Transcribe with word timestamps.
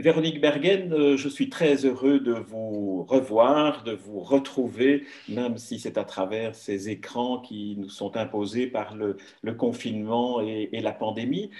Véronique 0.00 0.40
Bergen, 0.40 0.94
euh, 0.94 1.16
je 1.18 1.28
suis 1.28 1.50
très 1.50 1.84
heureux 1.84 2.20
de 2.20 2.32
vous 2.32 3.04
revoir, 3.04 3.84
de 3.84 3.92
vous 3.92 4.20
retrouver, 4.20 5.04
même 5.28 5.58
si 5.58 5.78
c'est 5.78 5.98
à 5.98 6.04
travers 6.04 6.54
ces 6.54 6.88
écrans 6.88 7.40
qui 7.40 7.76
nous 7.78 7.90
sont 7.90 8.16
imposés 8.16 8.66
par 8.66 8.96
le, 8.96 9.16
confinement 9.52 10.40
et, 10.40 10.80
la 10.80 10.92
pandémie. 10.92 11.50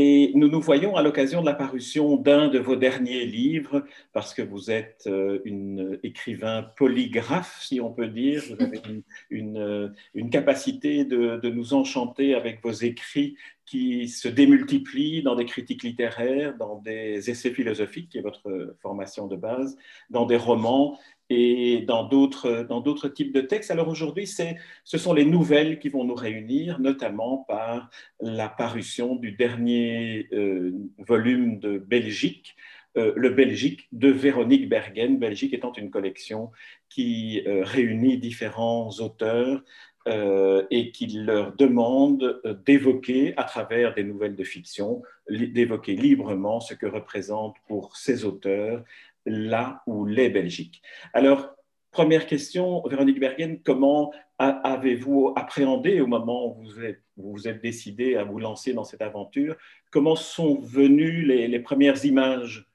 Et 0.00 0.30
nous 0.36 0.46
nous 0.46 0.60
voyons 0.60 0.94
à 0.94 1.02
l'occasion 1.02 1.40
de 1.40 1.46
la 1.46 1.54
parution 1.54 2.14
d'un 2.14 2.46
de 2.46 2.60
vos 2.60 2.76
derniers 2.76 3.26
livres, 3.26 3.84
parce 4.12 4.32
que 4.32 4.42
vous 4.42 4.70
êtes 4.70 5.08
euh, 5.08 5.40
une 5.44 5.98
écrivain 6.04 6.70
polygraphe, 6.76 7.58
si 7.62 7.80
on 7.80 7.92
peut 7.92 8.06
dire. 8.06 8.44
Vous 8.48 8.64
avez 8.64 8.80
une, 9.28 9.92
une, 10.14 10.30
capacité 10.30 11.04
de, 11.04 11.40
de, 11.42 11.50
nous 11.50 11.74
enchanter 11.74 12.36
avec 12.36 12.62
vos 12.62 12.70
écrits 12.70 13.36
qui 13.66 14.06
se 14.06 14.28
démultiplie 14.28 15.24
dans 15.24 15.34
des 15.34 15.46
critiques 15.46 15.82
littéraires, 15.82 16.56
dans 16.56 16.76
des 16.76 17.28
essais 17.28 17.50
philosophiques, 17.50 18.10
qui 18.10 18.18
est 18.18 18.22
votre 18.22 18.76
formation 18.80 19.26
de 19.26 19.34
base, 19.34 19.76
dans 20.10 20.26
des 20.26 20.36
romans 20.36 20.96
et 21.30 21.80
dans 21.86 22.04
d'autres, 22.04 22.66
dans 22.68 22.80
d'autres 22.80 23.08
types 23.08 23.34
de 23.34 23.40
textes. 23.40 23.70
Alors 23.70 23.88
aujourd'hui, 23.88 24.26
ce 24.26 24.98
sont 24.98 25.12
les 25.12 25.24
nouvelles 25.24 25.78
qui 25.78 25.88
vont 25.88 26.04
nous 26.04 26.14
réunir, 26.14 26.80
notamment 26.80 27.44
par 27.48 27.90
la 28.20 28.48
parution 28.48 29.14
du 29.14 29.32
dernier 29.32 30.28
euh, 30.32 30.72
volume 30.98 31.58
de 31.58 31.78
Belgique, 31.78 32.56
euh, 32.96 33.12
le 33.14 33.30
Belgique 33.30 33.88
de 33.92 34.08
Véronique 34.08 34.68
Bergen, 34.68 35.18
Belgique 35.18 35.52
étant 35.52 35.72
une 35.72 35.90
collection 35.90 36.50
qui 36.88 37.42
euh, 37.46 37.62
réunit 37.62 38.18
différents 38.18 38.90
auteurs 39.00 39.62
et 40.70 40.90
qui 40.90 41.06
leur 41.08 41.54
demande 41.54 42.40
d'évoquer, 42.64 43.34
à 43.36 43.44
travers 43.44 43.92
des 43.92 44.04
nouvelles 44.04 44.36
de 44.36 44.44
fiction, 44.44 45.02
d'évoquer 45.28 45.94
librement 45.96 46.60
ce 46.60 46.72
que 46.72 46.86
représente 46.86 47.56
pour 47.66 47.94
ces 47.94 48.24
auteurs 48.24 48.82
la 49.28 49.82
ou 49.86 50.04
les 50.04 50.28
Belgiques. 50.28 50.82
Alors, 51.12 51.50
première 51.90 52.26
question, 52.26 52.82
Véronique 52.88 53.20
Bergen, 53.20 53.60
comment 53.62 54.12
avez-vous 54.38 55.32
appréhendé 55.36 56.00
au 56.00 56.06
moment 56.06 56.48
où 56.48 56.62
vous 56.62 56.84
êtes, 56.84 57.02
vous, 57.16 57.48
êtes 57.48 57.60
décidé 57.60 58.14
à 58.14 58.24
vous 58.24 58.38
lancer 58.38 58.72
dans 58.72 58.84
cette 58.84 59.02
aventure? 59.02 59.56
Comment 59.90 60.14
sont 60.14 60.60
venues 60.60 61.24
les 61.24 61.58
premières 61.60 62.04
images 62.04 62.67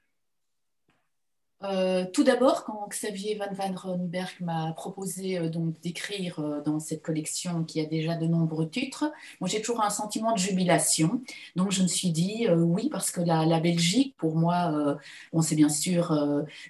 euh, 1.64 2.04
tout 2.12 2.24
d'abord, 2.24 2.64
quand 2.64 2.86
Xavier 2.88 3.36
Van 3.36 3.52
Van 3.52 3.96
m'a 4.40 4.72
proposé 4.72 5.38
euh, 5.38 5.48
donc 5.48 5.80
d'écrire 5.80 6.38
euh, 6.38 6.60
dans 6.60 6.78
cette 6.78 7.02
collection 7.02 7.64
qui 7.64 7.80
a 7.80 7.86
déjà 7.86 8.16
de 8.16 8.26
nombreux 8.26 8.68
titres, 8.68 9.10
moi 9.40 9.48
j'ai 9.48 9.62
toujours 9.62 9.82
un 9.82 9.90
sentiment 9.90 10.32
de 10.32 10.38
jubilation. 10.38 11.22
Donc 11.56 11.72
je 11.72 11.82
me 11.82 11.88
suis 11.88 12.10
dit 12.10 12.46
oui 12.50 12.88
parce 12.90 13.10
que 13.10 13.20
la, 13.20 13.60
Belgique, 13.60 14.14
pour 14.18 14.36
moi, 14.36 14.96
bon, 15.32 15.40
c'est 15.40 15.54
bien 15.54 15.68
sûr 15.68 16.12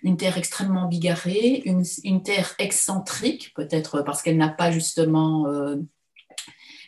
une 0.03 0.17
terre 0.17 0.39
extrêmement 0.39 0.87
bigarrée, 0.87 1.62
une, 1.65 2.22
terre 2.22 2.55
excentrique, 2.59 3.53
peut-être 3.55 4.03
parce 4.03 4.22
qu'elle 4.22 4.37
n'a 4.37 4.48
pas 4.48 4.70
justement 4.70 5.47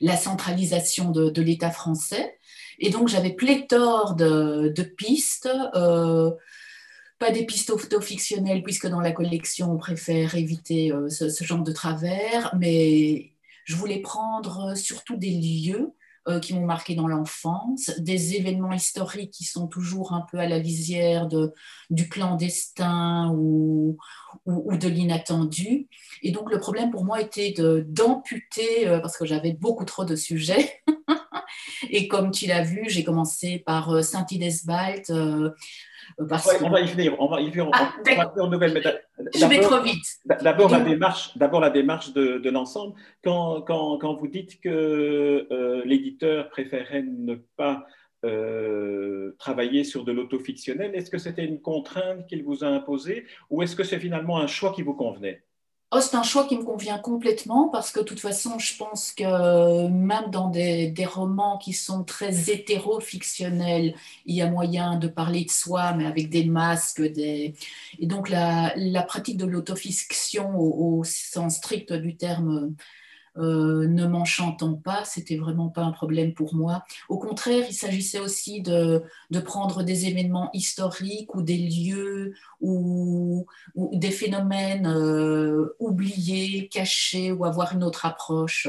la 0.01 0.17
centralisation 0.17 1.11
de, 1.11 1.41
l'État 1.41 1.71
français. 1.71 2.39
Et 2.79 2.91
donc 2.91 3.09
j'avais 3.09 3.33
pléthore 3.33 4.15
de 4.15 4.83
pistes 4.97 5.49
pas 7.19 7.31
auto-fictionnelles, 7.71 8.63
puisque 8.63 8.87
dans 8.87 9.01
la 9.01 9.13
collection, 9.13 9.73
on 9.73 9.79
préfère 9.79 10.35
éviter 10.35 10.93
euh, 10.93 11.09
ce, 11.09 11.45
genre 11.45 11.63
de 11.63 11.73
travers, 11.73 12.55
mais 12.59 13.33
je 13.65 13.75
voulais 13.75 14.01
prendre 14.01 14.77
surtout 14.77 15.17
des 15.17 15.31
lieux 15.31 15.93
euh, 16.29 16.41
qui 16.41 16.55
m'ont 16.55 16.67
marqué 16.67 16.95
dans 16.95 17.07
l'enfance, 17.07 17.91
des 17.99 18.35
événements 18.35 18.73
historiques 18.73 19.31
qui 19.31 19.45
sont 19.45 19.69
toujours 19.69 20.13
un 20.13 20.27
peu 20.31 20.39
à 20.39 20.49
la 20.49 20.59
lisière 20.59 21.29
de, 21.29 21.55
du 21.89 22.09
clandestin 22.09 23.33
ou, 23.33 23.97
ou, 24.45 24.77
de 24.77 24.89
l'inattendu. 24.89 25.89
Et 26.23 26.33
donc 26.33 26.51
le 26.51 26.59
problème 26.59 26.91
pour 26.91 27.05
moi 27.05 27.21
était 27.21 27.55
d'amputer, 27.87 28.89
euh, 28.89 28.99
parce 28.99 29.17
que 29.17 29.25
j'avais 29.25 29.53
beaucoup 29.53 29.85
trop 29.85 30.05
de 30.05 30.17
sujets. 30.17 30.83
Et 31.91 32.09
comme 32.09 32.31
tu 32.31 32.47
l'as 32.47 32.63
vu, 32.63 32.85
j'ai 32.89 33.05
commencé 33.05 33.59
par 33.59 34.03
Saint-Idesbald, 36.19 36.63
on 36.63 36.71
va 36.71 36.81
y 36.81 36.87
venir, 36.87 37.21
on 37.21 37.27
va 37.27 37.41
y 37.41 37.51
venir, 37.51 37.71
ah, 37.73 37.93
nouvelle 38.49 38.73
méthode. 38.73 39.01
Je 39.35 39.47
vais 39.47 39.61
trop 39.61 39.81
vite. 39.81 40.05
D'abord 40.25 40.71
la 40.71 40.81
démarche, 40.81 41.37
d'abord 41.37 41.61
la 41.61 41.71
démarche 41.71 42.13
de, 42.13 42.51
l'ensemble. 42.51 42.95
Quand, 43.23 43.63
quand, 43.63 43.99
quand, 43.99 44.15
vous 44.15 44.29
dites 44.29 44.61
que 44.61 45.47
euh, 45.51 45.83
l'éditeur 45.85 46.49
préférait 46.51 47.03
ne 47.03 47.35
pas 47.57 47.87
euh, 48.25 49.37
travailler 49.39 49.85
sur 49.85 50.05
de 50.05 50.13
l'autofictionnel, 50.13 50.95
est-ce 50.95 51.11
que 51.11 51.19
c'était 51.19 51.45
une 51.45 51.61
contrainte 51.61 52.27
qu'il 52.27 52.45
vous 52.45 52.65
a 52.65 52.67
imposée 52.67 53.27
ou 53.51 53.63
est-ce 53.63 53.77
que 53.77 53.85
c'est 53.85 53.99
finalement 53.99 54.39
un 54.39 54.47
choix 54.47 54.73
qui 54.73 54.83
vous 54.83 54.95
convenait? 54.95 55.43
Oh, 55.97 56.01
c'est 56.03 56.15
un 56.15 56.23
choix 56.23 56.45
qui 56.47 56.59
me 56.59 56.63
convient 56.63 56.99
complètement 56.99 57.69
parce 57.71 57.91
que 57.91 58.01
de 58.01 58.05
toute 58.05 58.21
façon, 58.21 58.59
je 58.59 58.77
pense 58.77 59.13
que 59.13 59.89
même 59.89 60.31
dans 60.31 60.49
des, 60.51 60.93
romans 61.07 61.57
qui 61.57 61.73
sont 61.73 62.05
très 62.05 62.51
hétéro-fictionnels, 62.51 63.95
il 64.27 64.37
y 64.37 64.43
a 64.43 64.51
moyen 64.51 64.97
de 64.97 65.09
parler 65.09 65.47
de 65.47 65.51
soi, 65.51 65.95
mais 65.95 66.05
avec 66.05 66.29
des 66.29 66.45
masques. 66.45 67.01
Et 67.01 67.55
donc, 68.03 68.29
la, 68.29 68.75
pratique 69.09 69.39
de 69.39 69.47
l'autofiction 69.47 70.59
au, 70.59 71.03
sens 71.05 71.57
strict 71.57 71.95
du 71.95 72.15
terme 72.15 72.75
euh, 73.39 73.87
ne 73.87 74.07
m'enchantant 74.07 74.75
pas, 74.75 75.05
c'était 75.05 75.37
vraiment 75.37 75.69
pas 75.69 75.83
un 75.83 75.93
problème 75.93 76.33
pour 76.33 76.55
moi. 76.55 76.85
Au 77.09 77.19
contraire, 77.19 77.65
il 77.69 77.75
s'agissait 77.75 78.19
aussi 78.19 78.63
de, 78.63 79.03
prendre 79.45 79.83
des 79.83 80.07
événements 80.07 80.51
historiques 80.53 81.35
ou 81.35 81.43
des 81.43 81.59
lieux 81.59 82.35
ou, 82.61 83.47
des 83.77 84.11
phénomènes 84.11 84.87
euh, 84.87 85.77
oubliés, 85.79 86.69
cachés 86.69 87.33
ou 87.33 87.45
avoir 87.45 87.73
une 87.73 87.85
autre 87.85 88.07
approche. 88.07 88.69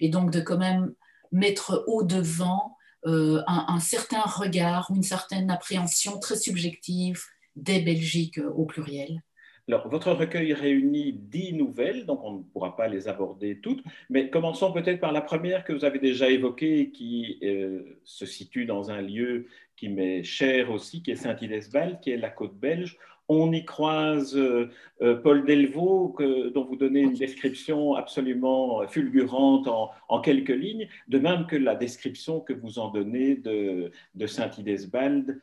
et 0.00 0.08
donc 0.08 0.30
de 0.30 0.40
quand 0.40 0.58
même 0.58 0.92
mettre 1.30 1.84
au 1.86 2.02
devant 2.02 2.76
euh, 3.06 3.42
un, 3.46 3.64
un, 3.68 3.80
certain 3.80 4.20
regard 4.20 4.90
ou 4.90 4.96
une 4.96 5.02
certaine 5.02 5.50
appréhension 5.50 6.18
très 6.18 6.36
subjective 6.36 7.22
des 7.56 7.80
Belgiques 7.80 8.40
au 8.54 8.64
pluriel. 8.64 9.22
Alors, 9.68 9.88
votre 9.88 10.10
recueil 10.10 10.52
réunit 10.54 11.12
dix 11.12 11.52
nouvelles, 11.52 12.04
donc 12.04 12.24
on 12.24 12.32
ne 12.38 12.42
pourra 12.42 12.74
pas 12.74 12.88
les 12.88 13.06
aborder 13.06 13.60
toutes, 13.60 13.82
mais 14.10 14.28
commençons 14.28 14.72
peut-être 14.72 14.98
par 14.98 15.12
la 15.12 15.20
première 15.20 15.62
que 15.62 15.72
vous 15.72 15.84
avez 15.84 16.00
déjà 16.00 16.28
évoquée, 16.28 16.90
qui 16.90 17.38
euh, 17.44 17.82
se 18.02 18.26
situe 18.26 18.64
dans 18.64 18.90
un 18.90 19.00
lieu 19.00 19.46
qui 19.76 19.88
m'est 19.88 20.24
cher 20.24 20.72
aussi, 20.72 21.00
qui 21.00 21.12
est 21.12 21.16
Saint-Idesval, 21.16 22.00
qui 22.00 22.10
est 22.10 22.16
la 22.16 22.30
côte 22.30 22.56
belge. 22.56 22.98
On 23.28 23.52
y 23.52 23.64
croise 23.64 24.36
euh, 24.36 24.68
euh, 25.00 25.14
Paul 25.14 25.44
Delvaux, 25.44 26.16
dont 26.52 26.64
vous 26.64 26.76
donnez 26.76 27.02
une 27.02 27.14
description 27.14 27.94
absolument 27.94 28.84
fulgurante 28.88 29.68
en, 29.68 30.20
quelques 30.22 30.48
lignes, 30.48 30.88
de 31.06 31.20
même 31.20 31.46
que 31.46 31.54
la 31.54 31.76
description 31.76 32.40
que 32.40 32.52
vous 32.52 32.80
en 32.80 32.90
donnez 32.90 33.36
de, 33.36 33.92
Saint-Idesbald. 34.26 35.40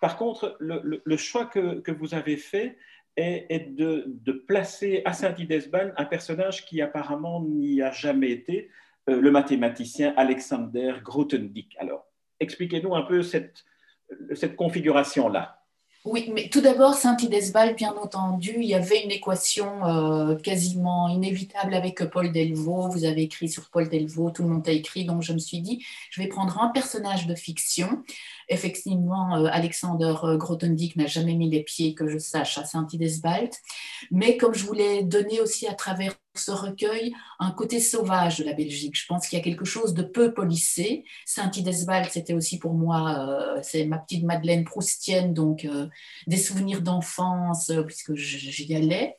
par 0.00 0.16
contre, 0.16 0.56
le, 0.60 1.16
choix 1.18 1.44
que, 1.44 1.80
que, 1.80 1.92
vous 1.92 2.14
avez 2.14 2.38
fait, 2.38 2.78
est, 3.18 3.74
de, 3.74 4.32
placer 4.46 5.02
à 5.04 5.12
Saint-Idesban 5.12 5.92
un 5.96 6.04
personnage 6.04 6.64
qui 6.64 6.80
apparemment 6.80 7.42
n'y 7.42 7.82
a 7.82 7.90
jamais 7.90 8.30
été, 8.30 8.70
euh, 9.08 9.20
le 9.20 9.30
mathématicien 9.30 10.14
Alexander 10.16 10.94
Grothendieck. 11.02 11.76
Alors, 11.78 12.06
expliquez-nous 12.40 12.94
un 12.94 13.02
peu 13.02 13.22
cette, 13.22 13.64
cette 14.34 14.56
configuration-là. 14.56 15.57
Oui, 16.04 16.30
mais 16.32 16.48
tout 16.48 16.60
d'abord, 16.60 16.94
Saint-Idesbal, 16.94 17.74
bien 17.74 17.92
entendu, 17.96 18.54
il 18.56 18.64
y 18.68 18.74
avait 18.74 19.02
une 19.02 19.10
équation 19.10 19.84
euh, 19.84 20.36
quasiment 20.36 21.08
inévitable 21.08 21.74
avec 21.74 22.02
Paul 22.04 22.32
Delvaux. 22.32 22.88
Vous 22.88 23.04
avez 23.04 23.22
écrit 23.22 23.48
sur 23.48 23.68
Paul 23.68 23.88
Delvaux, 23.88 24.30
tout 24.30 24.42
le 24.42 24.48
monde 24.48 24.68
a 24.68 24.72
écrit, 24.72 25.04
donc 25.04 25.22
je 25.22 25.32
me 25.32 25.38
suis 25.38 25.60
dit, 25.60 25.84
je 26.10 26.22
vais 26.22 26.28
prendre 26.28 26.62
un 26.62 26.68
personnage 26.68 27.26
de 27.26 27.34
fiction 27.34 28.04
Effectivement, 28.48 29.36
euh, 29.36 29.48
Alexander 29.52 30.14
euh, 30.24 30.36
Grothendieck 30.38 30.96
n'a 30.96 31.06
jamais 31.06 31.34
mis 31.34 31.50
les 31.50 31.62
pieds, 31.62 31.94
que 31.94 32.08
je 32.08 32.18
sache, 32.18 32.56
à 32.56 32.64
Saint-Idesbald. 32.64 33.50
Mais 34.10 34.38
comme 34.38 34.54
je 34.54 34.64
voulais 34.64 35.02
donner 35.02 35.40
aussi 35.40 35.66
à 35.66 35.74
travers 35.74 36.14
ce 36.38 36.50
recueil 36.50 37.14
un 37.38 37.50
côté 37.50 37.80
sauvage 37.80 38.38
de 38.38 38.44
la 38.44 38.52
Belgique. 38.52 38.98
Je 38.98 39.06
pense 39.06 39.26
qu'il 39.26 39.38
y 39.38 39.40
a 39.40 39.44
quelque 39.44 39.64
chose 39.64 39.94
de 39.94 40.02
peu 40.02 40.32
policé. 40.32 41.04
Saint-Idesbald, 41.26 42.08
c'était 42.10 42.34
aussi 42.34 42.58
pour 42.58 42.74
moi, 42.74 43.28
euh, 43.28 43.58
c'est 43.62 43.84
ma 43.84 43.98
petite 43.98 44.24
Madeleine 44.24 44.64
Proustienne, 44.64 45.34
donc 45.34 45.66
des 46.26 46.36
souvenirs 46.36 46.82
d'enfance, 46.82 47.72
puisque 47.86 48.14
j'y 48.14 48.74
allais. 48.74 49.16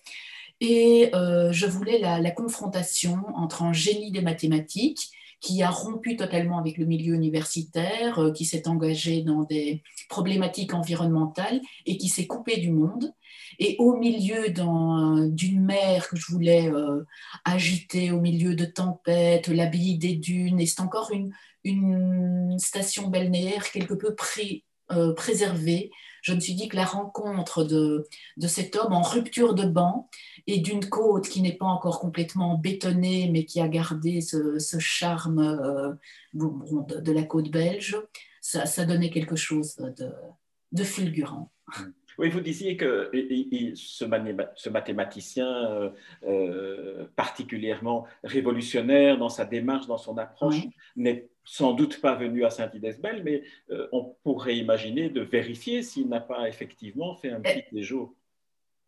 Et 0.62 1.12
je 1.14 1.66
voulais 1.66 2.00
la, 2.00 2.20
la, 2.20 2.32
confrontation 2.32 3.24
entre 3.36 3.64
un 3.64 3.74
génie 3.74 4.12
des 4.12 4.22
mathématiques 4.22 5.12
qui 5.42 5.64
a 5.64 5.70
rompu 5.70 6.18
totalement 6.18 6.60
avec 6.60 6.78
le 6.78 6.86
milieu 6.86 7.14
universitaire, 7.14 8.20
euh, 8.20 8.32
qui 8.32 8.46
s'est 8.46 8.68
engagé 8.68 9.22
dans 9.22 9.44
des 9.44 9.84
problématiques 10.10 10.74
environnementales 10.74 11.62
et 11.86 11.98
qui 11.98 12.10
s'est 12.10 12.28
coupé 12.28 12.58
du 12.58 12.72
monde. 12.72 13.14
Et 13.58 13.76
au 13.80 13.98
milieu 13.98 14.50
d'une 14.50 15.62
mer 15.62 16.08
que 16.08 16.18
je 16.18 16.32
voulais 16.32 16.70
euh, 16.70 17.04
agiter, 17.46 18.12
au 18.12 18.20
milieu 18.20 18.56
de 18.56 18.66
tempêtes, 18.66 19.48
l'abbaye 19.48 19.98
des 19.98 20.16
dunes, 20.16 20.60
et 20.60 20.66
c'est 20.66 20.82
encore 20.82 21.12
une, 21.12 21.32
station 22.58 23.10
balnéaire 23.10 23.70
quelque 23.72 23.94
peu 23.94 24.16
préservée. 25.16 25.92
Je 26.22 26.34
me 26.34 26.40
suis 26.40 26.56
dit 26.56 26.68
que 26.68 26.76
la 26.76 26.86
rencontre 26.86 27.64
de, 27.64 28.08
de 28.38 28.48
cet 28.48 28.76
homme 28.76 28.94
en 28.94 29.02
rupture 29.02 29.54
de 29.54 29.66
banc 29.66 30.10
et 30.52 30.60
d'une 30.60 30.90
côte 30.90 31.30
qui 31.30 31.42
n'est 31.42 31.56
pas 31.56 31.66
encore 31.66 32.00
complètement 32.00 32.58
bétonnée, 32.58 33.30
mais 33.32 33.46
qui 33.46 33.62
a 33.62 33.68
gardé 33.68 34.20
ce, 34.22 34.58
charme 34.80 35.98
de, 36.34 37.02
de, 37.02 37.12
la 37.12 37.24
côte 37.24 37.52
belge, 37.52 37.98
ça, 38.42 38.66
ça, 38.66 38.86
donnait 38.86 39.12
quelque 39.12 39.36
chose 39.36 39.76
de, 39.76 40.10
de 40.72 40.84
fulgurant. 40.84 41.52
Oui, 42.18 42.30
vous 42.30 42.42
disiez 42.42 42.76
que 42.76 43.12
ce, 43.76 44.70
mathématicien 44.70 45.48
euh, 45.48 45.90
euh, 46.28 47.06
particulièrement 47.16 48.08
révolutionnaire 48.26 49.18
dans 49.18 49.30
sa 49.30 49.46
démarche, 49.46 49.88
dans 49.88 49.98
son 49.98 50.18
approche, 50.18 50.58
n'est 50.98 51.30
sans 51.46 51.74
doute 51.74 52.02
pas 52.02 52.16
venu 52.16 52.44
à 52.44 52.50
Saint-Idesbel, 52.50 53.24
mais 53.24 53.44
euh, 53.70 53.88
on 53.94 54.16
pourrait 54.24 54.58
imaginer 54.58 55.10
de 55.10 55.22
vérifier 55.22 55.82
s'il 55.82 56.10
n'a 56.10 56.20
pas 56.20 56.50
effectivement 56.50 57.16
fait 57.16 57.32
un 57.32 57.40
petit 57.40 57.64
déjouer. 57.72 58.08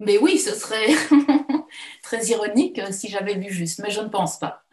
Mais 0.01 0.17
oui, 0.17 0.39
ce 0.39 0.55
serait 0.55 0.87
très 2.03 2.25
ironique 2.25 2.81
si 2.91 3.07
j'avais 3.07 3.35
vu 3.35 3.51
juste, 3.51 3.79
mais 3.83 3.91
je 3.91 4.01
ne 4.01 4.09
pense 4.09 4.39
pas. 4.39 4.63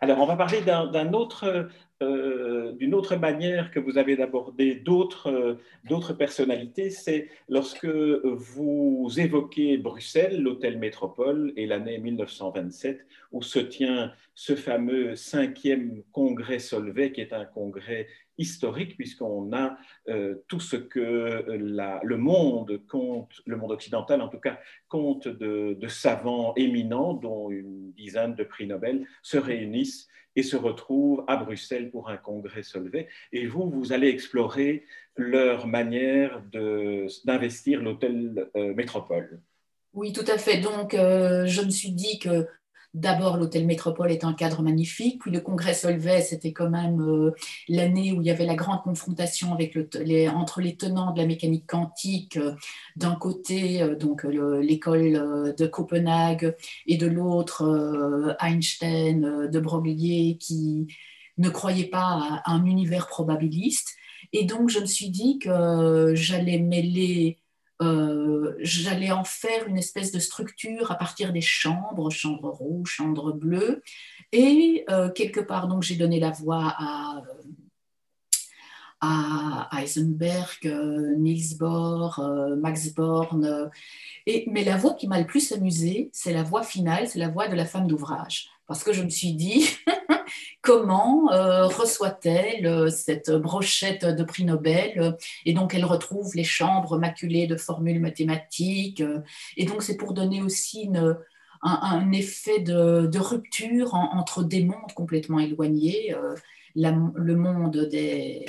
Alors, 0.00 0.20
on 0.20 0.26
va 0.26 0.36
parler 0.36 0.60
d'un 0.60 1.12
autre 1.12 1.44
euh, 1.44 1.68
d'une 2.78 2.94
autre 2.94 3.16
manière 3.16 3.70
que 3.70 3.80
vous 3.80 3.98
avez 3.98 4.16
d'aborder 4.16 4.74
d'autres 4.74 5.58
euh, 5.90 6.14
personnalités, 6.14 6.90
c'est 6.90 7.28
lorsque 7.48 7.86
vous 7.86 9.08
évoquez 9.16 9.78
Bruxelles, 9.78 10.40
l'hôtel 10.40 10.78
Métropole 10.78 11.52
et 11.56 11.66
l'année 11.66 11.98
1927 11.98 13.06
où 13.32 13.42
se 13.42 13.58
tient 13.58 14.12
ce 14.34 14.54
fameux 14.54 15.16
cinquième 15.16 16.02
congrès 16.12 16.58
Solvay 16.58 17.12
qui 17.12 17.20
est 17.20 17.32
un 17.32 17.44
congrès 17.44 18.06
historique 18.38 18.96
puisqu'on 18.96 19.52
a 19.52 19.76
euh, 20.08 20.36
tout 20.48 20.60
ce 20.60 20.76
que 20.76 21.44
le 21.48 22.16
monde 22.16 22.80
compte, 22.88 23.42
le 23.46 23.56
monde 23.56 23.72
occidental 23.72 24.20
en 24.20 24.28
tout 24.28 24.40
cas, 24.40 24.58
compte 24.88 25.28
de 25.28 25.88
savants 25.88 26.52
éminents 26.56 27.14
dont 27.14 27.50
une 27.50 27.92
dizaine 27.92 28.34
de 28.34 28.44
prix 28.44 28.66
Nobel 28.66 29.06
se 29.22 29.38
réunissent 29.38 30.08
et 30.36 30.42
se 30.42 30.56
retrouvent 30.56 31.24
à 31.26 31.36
Bruxelles 31.36 31.90
pour 31.90 32.08
un 32.08 32.16
congrès 32.16 32.62
Solvay. 32.62 33.08
Et 33.32 33.46
vous, 33.46 33.70
vous 33.70 33.92
allez 33.92 34.08
explorer 34.08 34.84
leur 35.16 35.66
manière 35.66 36.42
d'investir 37.24 37.82
l'hôtel 37.82 38.48
euh, 38.56 38.74
Métropole. 38.74 39.40
Oui, 39.92 40.12
tout 40.12 40.24
à 40.26 40.38
fait. 40.38 40.58
Donc, 40.58 40.94
euh, 40.94 41.46
je 41.46 41.62
me 41.62 41.70
suis 41.70 41.92
dit 41.92 42.18
que 42.18 42.46
D'abord, 42.94 43.36
l'hôtel 43.36 43.66
Métropole 43.66 44.12
est 44.12 44.22
un 44.22 44.34
cadre 44.34 44.62
magnifique, 44.62 45.20
puis 45.20 45.32
le 45.32 45.40
congrès 45.40 45.74
Solvay, 45.74 46.22
c'était 46.22 46.52
quand 46.52 46.70
même 46.70 47.00
euh, 47.00 47.32
l'année 47.68 48.12
où 48.12 48.20
il 48.20 48.26
y 48.28 48.30
avait 48.30 48.46
la 48.46 48.54
grande 48.54 48.82
confrontation 48.82 49.50
entre 49.52 50.60
les 50.60 50.76
tenants 50.76 51.12
de 51.12 51.20
la 51.20 51.26
mécanique 51.26 51.66
quantique, 51.66 52.36
euh, 52.36 52.54
d'un 52.94 53.16
côté 53.16 53.82
euh, 53.82 53.96
donc 53.96 54.22
l'école 54.22 55.54
de 55.58 55.66
Copenhague 55.66 56.54
et 56.86 56.96
de 56.96 57.08
l'autre 57.08 58.36
Einstein 58.40 59.48
de 59.50 59.60
Broglie 59.60 60.38
qui 60.38 60.86
ne 61.36 61.48
croyait 61.48 61.88
pas 61.88 62.42
à 62.44 62.52
un 62.52 62.64
univers 62.64 63.08
probabiliste. 63.08 63.96
Et 64.32 64.44
donc, 64.44 64.70
je 64.70 64.78
me 64.78 64.86
suis 64.86 65.10
dit 65.10 65.38
que 65.38 66.12
j'allais 66.14 66.58
mêler 66.58 67.38
euh, 68.44 68.56
j'allais 68.58 69.10
en 69.10 69.24
faire 69.24 69.66
une 69.66 69.78
espèce 69.78 70.12
de 70.12 70.18
structure 70.18 70.90
à 70.90 70.96
partir 70.96 71.32
des 71.32 71.40
chambres, 71.40 72.10
chambres 72.10 72.50
rouges, 72.50 72.90
chambres 72.90 73.32
bleues. 73.32 73.82
Et 74.32 74.84
euh, 74.90 75.10
quelque 75.10 75.40
part, 75.40 75.68
donc, 75.68 75.82
j'ai 75.82 75.96
donné 75.96 76.20
la 76.20 76.30
voix 76.30 76.74
à, 76.78 77.22
à 79.00 79.68
Heisenberg, 79.80 80.66
euh, 80.66 81.14
Niels 81.16 81.56
Bohr, 81.58 82.20
Max 82.58 82.94
Born. 82.94 83.70
Et, 84.26 84.46
mais 84.50 84.64
la 84.64 84.76
voix 84.76 84.94
qui 84.94 85.06
m'a 85.08 85.20
le 85.20 85.26
plus 85.26 85.52
amusée, 85.52 86.10
c'est 86.12 86.32
la 86.32 86.42
voix 86.42 86.62
finale, 86.62 87.08
c'est 87.08 87.18
la 87.18 87.28
voix 87.28 87.48
de 87.48 87.54
la 87.54 87.66
femme 87.66 87.86
d'ouvrage. 87.86 88.48
Parce 88.66 88.82
que 88.82 88.92
je 88.92 89.02
me 89.02 89.10
suis 89.10 89.34
dit, 89.34 89.68
comment 90.64 91.30
euh, 91.30 91.66
reçoit-elle 91.66 92.66
euh, 92.66 92.88
cette 92.88 93.30
brochette 93.30 94.06
de 94.06 94.24
prix 94.24 94.44
Nobel 94.44 95.16
Et 95.44 95.52
donc, 95.52 95.74
elle 95.74 95.84
retrouve 95.84 96.34
les 96.34 96.42
chambres 96.42 96.98
maculées 96.98 97.46
de 97.46 97.56
formules 97.56 98.00
mathématiques. 98.00 99.02
et 99.56 99.66
donc, 99.66 99.82
c'est 99.82 99.96
pour 99.96 100.14
donner 100.14 100.42
aussi 100.42 100.90
un, 101.62 102.12
effet 102.12 102.60
de, 102.60 103.18
rupture 103.18 103.94
entre 103.94 104.42
des 104.42 104.64
mondes 104.64 104.92
complètement 104.94 105.38
éloignés, 105.38 106.14
euh, 106.14 106.34
le 106.74 107.34
monde 107.36 107.88
des, 107.90 108.46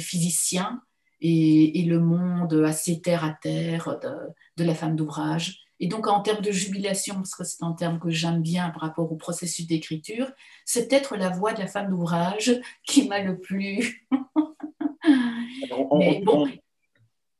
physiciens 0.00 0.82
et, 1.20 1.84
le 1.86 2.00
monde 2.00 2.64
assez 2.66 3.00
terre 3.02 3.24
à 3.24 3.30
terre 3.30 3.98
de 4.56 4.64
la 4.64 4.74
femme 4.74 4.96
d'ouvrage. 4.96 5.65
Et 5.80 5.88
donc, 5.88 6.06
en 6.06 6.20
termes 6.20 6.42
de 6.42 6.50
jubilation, 6.50 7.16
parce 7.16 7.34
que 7.34 7.44
c'est 7.44 7.62
un 7.62 7.72
terme 7.72 7.98
que 7.98 8.10
j'aime 8.10 8.42
bien 8.42 8.70
par 8.70 8.82
rapport 8.82 9.10
au 9.10 9.16
processus 9.16 9.66
d'écriture, 9.66 10.30
c'est 10.64 10.88
peut-être 10.88 11.16
la 11.16 11.28
voix 11.28 11.52
de 11.52 11.60
la 11.60 11.66
femme 11.66 11.90
d'ouvrage 11.90 12.60
qui 12.86 13.08
m'a 13.08 13.20
le 13.20 13.38
plus. 13.38 14.06
Mais 15.98 16.20
bon, 16.24 16.48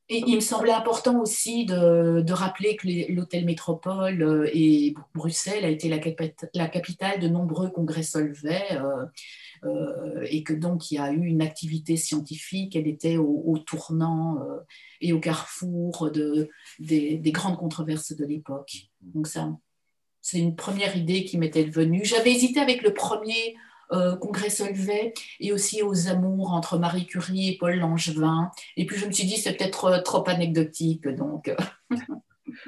et 0.09 0.23
il 0.25 0.37
me 0.37 0.41
semblait 0.41 0.73
important 0.73 1.21
aussi 1.21 1.67
de, 1.67 2.21
de 2.21 2.33
rappeler 2.33 2.77
que 2.77 2.87
l'hôtel 3.13 3.45
Métropole 3.45 4.23
euh, 4.23 4.49
et 4.53 4.95
Bruxelles 5.15 5.65
a 5.65 5.69
été 5.69 5.89
la, 5.89 5.99
la, 6.55 6.69
capitale 6.69 7.19
de 7.19 7.27
nombreux 7.27 7.71
congrès 7.71 8.05
Solvay 8.05 8.63
euh, 8.73 9.05
et 10.29 10.43
que 10.43 10.53
donc 10.53 10.91
il 10.91 10.97
y 10.97 10.99
a 10.99 11.13
eu 11.13 11.25
une 11.25 11.43
activité 11.43 11.97
scientifique, 11.97 12.77
elle 12.77 12.87
était 12.87 13.17
au, 13.17 13.59
tournant 13.67 14.39
et 15.01 15.13
au 15.13 15.21
carrefour 15.21 16.11
de, 16.11 16.49
des, 16.79 17.17
des 17.17 17.33
grandes 17.33 17.57
controverses 17.57 18.15
de 18.15 18.25
l'époque. 18.25 18.89
Donc 19.01 19.27
ça, 19.27 19.51
c'est 20.21 20.41
une 20.41 20.57
première 20.57 20.97
idée 20.97 21.25
qui 21.25 21.39
m'était 21.39 21.65
venue. 21.65 22.05
J'avais 22.05 22.33
hésité 22.33 22.59
avec 22.59 22.83
le 22.83 22.93
premier 22.93 23.55
euh, 23.93 24.17
congrès 24.17 24.51
Solvay 24.51 25.15
et 25.39 25.53
aussi 25.53 25.83
aux 25.83 26.09
amours 26.09 26.53
entre 26.53 26.77
Marie 26.79 27.07
Curie 27.07 27.51
et 27.51 27.57
Paul 27.57 27.77
Langevin. 27.77 28.51
Et 28.77 28.85
puis 28.87 28.99
je 28.99 29.07
me 29.07 29.13
suis 29.13 29.27
dit, 29.27 29.37
c'est 29.37 29.57
peut-être 29.57 29.85
euh, 29.85 30.03
trop 30.03 30.29
anecdotique. 30.29 31.07
Donc. 31.07 31.47
Euh. 31.47 31.57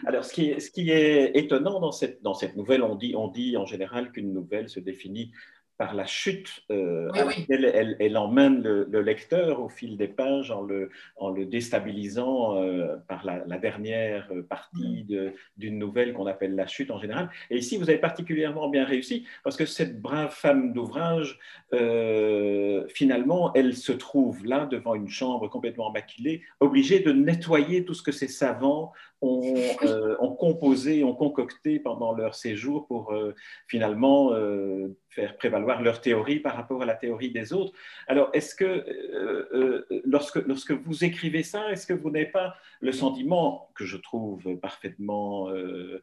Alors, 0.07 0.25
ce 0.25 0.33
qui, 0.33 0.51
est, 0.51 0.61
ce 0.61 0.71
qui 0.71 0.91
est 0.91 1.33
étonnant 1.37 1.81
dans 1.81 1.91
cette, 1.91 2.23
dans 2.23 2.35
cette 2.35 2.57
nouvelle, 2.57 2.83
on 2.83 2.95
dit, 2.95 3.15
on 3.17 3.27
dit 3.27 3.57
en 3.57 3.67
général 3.67 4.13
qu'une 4.13 4.33
nouvelle 4.33 4.69
se 4.69 4.79
définit 4.79 5.33
par 5.79 5.95
la 5.95 6.07
chute 6.07 6.65
euh, 6.71 7.09
à 7.15 7.25
laquelle 7.25 7.97
elle, 8.01 8.17
emmène 8.17 8.63
le, 8.63 9.01
lecteur 9.01 9.63
au 9.63 9.69
fil 9.69 9.97
des 9.97 10.09
pages 10.09 10.51
en 10.51 10.63
le, 10.63 10.91
en 11.17 11.31
le 11.31 11.47
déstabilisant 11.47 12.57
euh, 12.57 12.97
par 13.07 13.25
la, 13.25 13.59
dernière 13.59 14.29
partie 14.49 15.07
mm. 15.09 15.33
d'une 15.57 15.79
nouvelle 15.79 16.13
qu'on 16.13 16.27
appelle 16.27 16.57
la 16.57 16.67
chute 16.67 16.91
en 16.91 16.99
général. 16.99 17.31
Et 17.51 17.59
ici, 17.59 17.77
vous 17.77 17.89
avez 17.89 17.99
particulièrement 17.99 18.69
bien 18.69 18.85
réussi 18.85 19.25
parce 19.45 19.57
que 19.57 19.67
cette 19.67 20.03
brave 20.03 20.35
femme 20.35 20.73
d'ouvrage, 20.73 21.39
euh, 21.73 22.85
finalement, 22.89 23.53
elle 23.55 23.77
se 23.77 23.93
trouve 23.93 24.45
là 24.45 24.67
devant 24.67 24.97
une 24.97 25.09
chambre 25.09 25.49
complètement 25.49 25.93
maquillée, 25.93 26.43
obligée 26.59 26.99
de 26.99 27.13
nettoyer 27.13 27.85
tout 27.85 27.95
ce 27.95 28.03
que 28.03 28.13
ses 28.13 28.29
savants 28.29 28.93
ont, 29.21 29.55
ont 30.21 30.35
composé, 30.35 31.05
ont 31.05 31.15
concocté 31.15 31.79
pendant 31.79 32.13
leur 32.13 32.35
séjour 32.35 32.87
pour 32.87 33.13
finalement 33.67 34.33
faire 35.19 35.37
prévaloir 35.37 35.83
leur 35.83 36.01
théorie 36.01 36.39
par 36.39 36.55
rapport 36.55 36.83
à 36.83 36.87
la 36.87 36.95
théorie 36.95 37.31
des 37.31 37.53
autres. 37.53 37.73
Alors, 38.07 38.31
est-ce 38.35 38.55
que 38.55 38.65
euh, 38.65 39.49
euh, 39.53 40.03
lorsque, 40.05 40.37
lorsque 40.47 40.71
vous 40.71 41.05
écrivez 41.05 41.43
ça, 41.43 41.71
est-ce 41.73 41.87
que 41.87 41.93
vous 41.93 42.11
n'avez 42.11 42.27
pas 42.27 42.55
le 42.81 42.93
sentiment, 42.93 43.71
que 43.75 43.85
je 43.85 43.97
trouve 43.97 44.57
parfaitement 44.57 45.51
euh, 45.51 46.01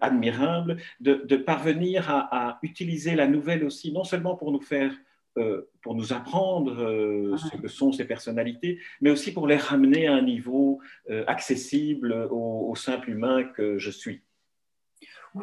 admirable, 0.00 0.78
de, 1.00 1.36
parvenir 1.36 2.10
à, 2.10 2.58
utiliser 2.62 3.14
la 3.14 3.26
nouvelle 3.26 3.62
aussi, 3.64 3.92
non 3.92 4.04
seulement 4.04 4.36
pour 4.36 4.52
nous 4.52 4.60
faire 4.60 4.92
pour 5.82 5.94
nous 5.94 6.12
apprendre 6.12 7.36
ce 7.36 7.56
que 7.56 7.68
sont 7.68 7.92
ces 7.92 8.04
personnalités, 8.04 8.78
mais 9.00 9.10
aussi 9.10 9.32
pour 9.32 9.46
les 9.46 9.56
ramener 9.56 10.06
à 10.06 10.14
un 10.14 10.22
niveau 10.22 10.80
accessible 11.26 12.28
au 12.30 12.74
simple 12.74 13.10
humain 13.10 13.44
que 13.44 13.78
je 13.78 13.90
suis. 13.90 14.22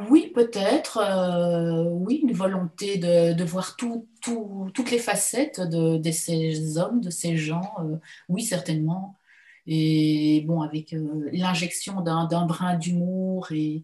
Oui, 0.10 0.32
peut-être. 0.34 0.98
Euh, 0.98 1.84
oui, 1.84 2.22
une 2.24 2.34
volonté 2.34 2.98
de, 2.98 3.44
voir 3.44 3.76
toutes 3.78 4.92
les 4.92 4.98
facettes 4.98 5.62
de, 5.62 6.12
ces 6.12 6.78
hommes, 6.80 7.00
de 7.00 7.12
ces 7.12 7.38
gens. 7.38 7.72
Euh, 7.80 7.98
oui, 8.28 8.44
certainement. 8.44 9.16
Et 9.68 10.44
bon, 10.48 10.62
avec 10.62 10.94
euh, 10.94 11.30
l'injection 11.32 12.02
d'un 12.02 12.46
brin 12.48 12.76
d'humour 12.76 13.52
et 13.52 13.84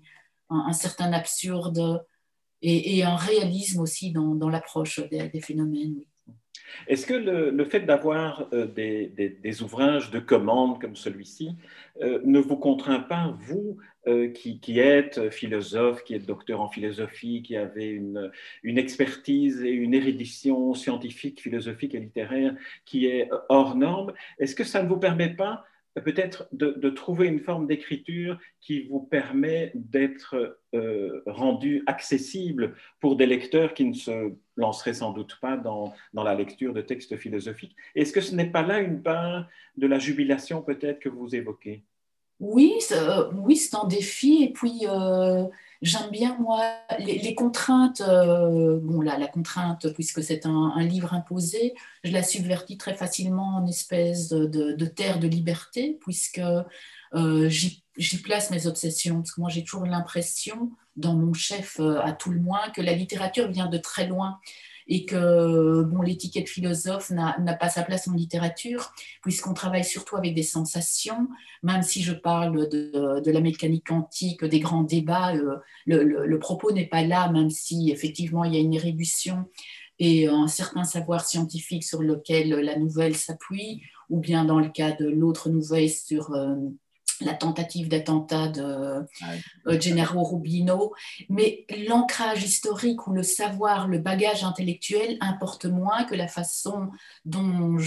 un, 0.49 0.73
certain 0.73 1.13
absurde 1.13 2.03
et, 2.61 3.03
un 3.03 3.15
réalisme 3.15 3.81
aussi 3.81 4.11
dans, 4.11 4.49
l'approche 4.49 5.01
des, 5.09 5.41
phénomènes. 5.41 6.01
Est-ce 6.87 7.05
que 7.05 7.13
le, 7.13 7.65
fait 7.65 7.81
d'avoir 7.81 8.47
euh, 8.53 8.65
des, 8.67 9.61
ouvrages 9.61 10.11
de 10.11 10.19
commande 10.19 10.79
comme 10.79 10.95
celui-ci 10.95 11.55
euh, 12.01 12.19
ne 12.23 12.39
vous 12.39 12.57
contraint 12.57 12.99
pas, 12.99 13.35
vous, 13.39 13.77
euh, 14.07 14.29
qui, 14.29 14.79
êtes 14.79 15.29
philosophe, 15.29 16.03
qui 16.03 16.13
êtes 16.13 16.25
docteur 16.25 16.61
en 16.61 16.69
philosophie, 16.69 17.41
qui 17.41 17.57
avez 17.57 17.87
une, 17.87 18.31
une, 18.63 18.77
expertise 18.77 19.63
et 19.63 19.71
une 19.71 19.93
érudition 19.93 20.73
scientifique, 20.73 21.41
philosophique 21.41 21.95
et 21.95 21.99
littéraire 21.99 22.55
qui 22.85 23.07
est 23.07 23.29
hors 23.49 23.75
norme, 23.75 24.13
est-ce 24.37 24.55
que 24.55 24.63
ça 24.63 24.83
ne 24.83 24.89
vous 24.89 24.97
permet 24.97 25.29
pas 25.29 25.65
peut-être 25.95 26.47
de, 26.51 26.89
trouver 26.89 27.27
une 27.27 27.39
forme 27.39 27.67
d'écriture 27.67 28.37
qui 28.61 28.87
vous 28.87 29.01
permet 29.01 29.71
d'être 29.75 30.59
euh, 30.73 31.21
rendu 31.25 31.83
accessible 31.87 32.75
pour 32.99 33.15
des 33.15 33.25
lecteurs 33.25 33.73
qui 33.73 33.85
ne 33.85 33.93
se 33.93 34.33
lanceraient 34.55 34.93
sans 34.93 35.11
doute 35.11 35.37
pas 35.41 35.57
dans, 35.57 35.93
dans 36.13 36.23
la 36.23 36.35
lecture 36.35 36.73
de 36.73 36.81
textes 36.81 37.17
philosophiques. 37.17 37.75
Est-ce 37.95 38.13
que 38.13 38.21
ce 38.21 38.35
n'est 38.35 38.51
pas 38.51 38.61
là 38.61 38.79
une 38.79 39.01
part 39.01 39.47
de 39.77 39.87
la 39.87 39.99
jubilation 39.99 40.61
peut-être 40.61 40.99
que 40.99 41.09
vous 41.09 41.35
évoquez? 41.35 41.83
Oui, 42.39 42.75
oui 43.33 43.57
c'est 43.57 43.75
un 43.75 43.87
défi. 43.87 44.43
Et 44.43 44.53
puis, 44.53 44.81
euh, 44.87 45.45
J'aime 45.81 46.09
bien, 46.11 46.35
moi, 46.39 46.73
les, 46.99 47.35
contraintes. 47.35 48.01
Euh, 48.01 48.79
bon, 48.81 48.99
là, 48.99 49.17
la 49.17 49.27
contrainte, 49.27 49.93
puisque 49.93 50.21
c'est 50.21 50.45
un, 50.45 50.83
livre 50.83 51.13
imposé, 51.13 51.73
je 52.03 52.11
la 52.11 52.21
subvertis 52.21 52.77
très 52.77 52.93
facilement 52.93 53.55
en 53.55 53.65
espèce 53.65 54.29
de, 54.29 54.85
terre 54.85 55.19
de 55.19 55.27
liberté, 55.27 55.97
puisque 56.01 56.41
euh, 57.13 57.49
j'y 57.49 58.17
place 58.21 58.51
mes 58.51 58.67
obsessions. 58.67 59.17
Parce 59.21 59.31
que 59.31 59.39
moi, 59.39 59.49
j'ai 59.49 59.63
toujours 59.63 59.85
l'impression, 59.85 60.71
dans 60.97 61.15
mon 61.15 61.33
chef 61.33 61.79
euh, 61.79 62.01
à 62.01 62.11
tout 62.11 62.31
le 62.31 62.41
moins, 62.41 62.69
que 62.71 62.81
la 62.81 62.93
littérature 62.93 63.49
vient 63.49 63.67
de 63.67 63.77
très 63.77 64.05
loin 64.05 64.39
et 64.89 65.05
que 65.05 65.83
bon, 65.83 66.01
l'étiquette 66.01 66.49
philosophe 66.49 67.11
n'a 67.11 67.53
pas 67.53 67.69
sa 67.69 67.83
place 67.83 68.07
en 68.07 68.13
littérature, 68.13 68.91
puisqu'on 69.21 69.53
travaille 69.53 69.85
surtout 69.85 70.17
avec 70.17 70.33
des 70.33 70.43
sensations, 70.43 71.27
même 71.61 71.83
si 71.83 72.01
je 72.01 72.11
parle 72.11 72.67
de, 72.67 73.21
la 73.29 73.39
mécanique 73.39 73.87
quantique, 73.87 74.43
des 74.43 74.59
grands 74.59 74.83
débats, 74.83 75.35
euh, 75.35 75.57
le, 75.85 76.03
le, 76.03 76.39
propos 76.39 76.71
n'est 76.71 76.87
pas 76.87 77.03
là, 77.03 77.31
même 77.31 77.51
si 77.51 77.91
effectivement 77.91 78.43
il 78.43 78.55
y 78.55 78.57
a 78.57 78.61
une 78.61 78.73
érudition 78.73 79.45
et 79.99 80.27
un 80.27 80.47
certain 80.47 80.83
savoir 80.83 81.23
scientifique 81.23 81.83
sur 81.83 82.01
lequel 82.01 82.49
la 82.49 82.77
nouvelle 82.77 83.15
s'appuie, 83.15 83.83
ou 84.09 84.19
bien 84.19 84.43
dans 84.43 84.59
le 84.59 84.69
cas 84.69 84.91
de 84.91 85.07
l'autre 85.07 85.49
nouvelle 85.49 85.89
sur... 85.89 86.33
Euh, 86.33 86.55
la 87.21 87.33
tentative 87.33 87.89
d'attentat 87.89 88.47
de 88.47 89.05
euh, 89.67 89.79
Gennaro 89.79 90.23
Rubino, 90.23 90.93
mais 91.29 91.65
l'ancrage 91.87 92.43
historique 92.43 93.07
ou 93.07 93.13
le 93.13 93.23
savoir, 93.23 93.87
le 93.87 93.99
bagage 93.99 94.43
intellectuel 94.43 95.17
importe 95.21 95.65
moins 95.65 96.03
que 96.03 96.15
la 96.15 96.27
façon 96.27 96.89
dont 97.25 97.77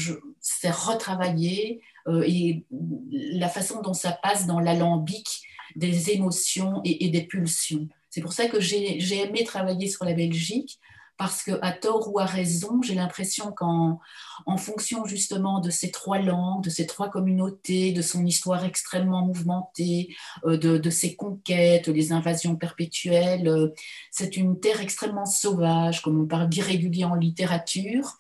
c'est 0.41 0.71
retravaillé 0.71 1.81
euh, 2.09 2.25
et 2.27 2.65
la 3.11 3.49
façon 3.49 3.81
dont 3.83 3.95
ça 3.95 4.13
passe 4.13 4.47
dans 4.47 4.61
l'alambic 4.61 5.43
des 5.77 6.11
émotions 6.11 6.81
et 6.85 7.09
des 7.09 7.23
pulsions. 7.23 7.89
C'est 8.11 8.21
pour 8.21 8.35
ça 8.35 8.47
que 8.47 8.61
j'ai 8.61 9.23
aimé 9.23 9.43
travailler 9.45 9.89
sur 9.89 10.05
la 10.05 10.13
Belgique, 10.13 10.79
parce 11.17 11.43
que 11.43 11.53
à 11.63 11.73
tort 11.73 12.13
ou 12.13 12.19
à 12.19 12.25
raison, 12.25 12.83
j'ai 12.83 12.95
l'impression 12.95 13.53
qu'en 13.53 14.01
en 14.47 14.57
fonction 14.57 15.05
justement 15.05 15.61
de 15.61 15.71
ces 15.71 15.91
trois 15.91 16.19
langues, 16.19 16.65
de 16.65 16.71
ces 16.71 16.87
trois 16.87 17.11
communautés, 17.11 17.93
de 17.93 18.03
son 18.03 18.25
histoire 18.25 18.65
extrêmement 18.65 19.25
mouvementée, 19.25 20.15
euh, 20.45 20.57
de, 20.57 20.91
ses 20.91 21.15
conquêtes, 21.15 21.91
des 21.91 22.13
invasions 22.13 22.57
perpétuelles, 22.57 23.47
euh, 23.49 23.69
c'est 24.11 24.37
une 24.37 24.59
terre 24.59 24.81
extrêmement 24.81 25.27
sauvage, 25.27 26.03
comme 26.03 26.21
on 26.21 26.27
parle 26.27 26.49
d'irrégulier 26.49 27.05
en 27.05 27.15
littérature, 27.15 28.19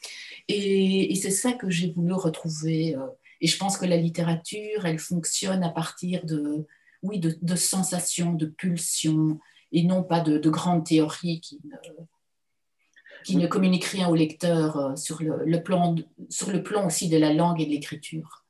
et, 0.48 1.14
c'est 1.20 1.30
ça 1.30 1.52
que 1.52 1.70
j'ai 1.70 1.92
voulu 1.92 2.12
retrouver. 2.12 2.96
Euh, 2.96 3.06
et 3.40 3.46
je 3.46 3.56
pense 3.56 3.76
que 3.76 3.86
la 3.86 3.96
littérature, 3.96 4.86
elle 4.86 4.98
fonctionne 4.98 5.62
à 5.64 5.70
partir 5.70 6.24
de, 6.24 6.66
oui, 7.02 7.18
de, 7.20 7.56
sensations, 7.56 8.32
de 8.32 8.46
pulsions, 8.46 9.40
et 9.72 9.82
non 9.82 10.02
pas 10.02 10.20
de, 10.20 10.38
de 10.38 10.50
grandes 10.50 10.86
théories 10.86 11.40
qui 11.40 11.58
ne 11.64 11.76
qui 13.24 13.36
ne 13.36 13.46
communique 13.46 13.84
rien 13.84 14.08
au 14.08 14.14
lecteur 14.14 14.76
euh, 14.76 14.96
sur 14.96 15.20
le, 15.22 15.62
plan, 15.62 15.94
sur 16.28 16.50
le 16.50 16.62
plan 16.62 16.86
aussi 16.86 17.08
de 17.08 17.18
la 17.18 17.32
langue 17.32 17.60
et 17.60 17.66
de 17.66 17.70
l'écriture. 17.70 18.44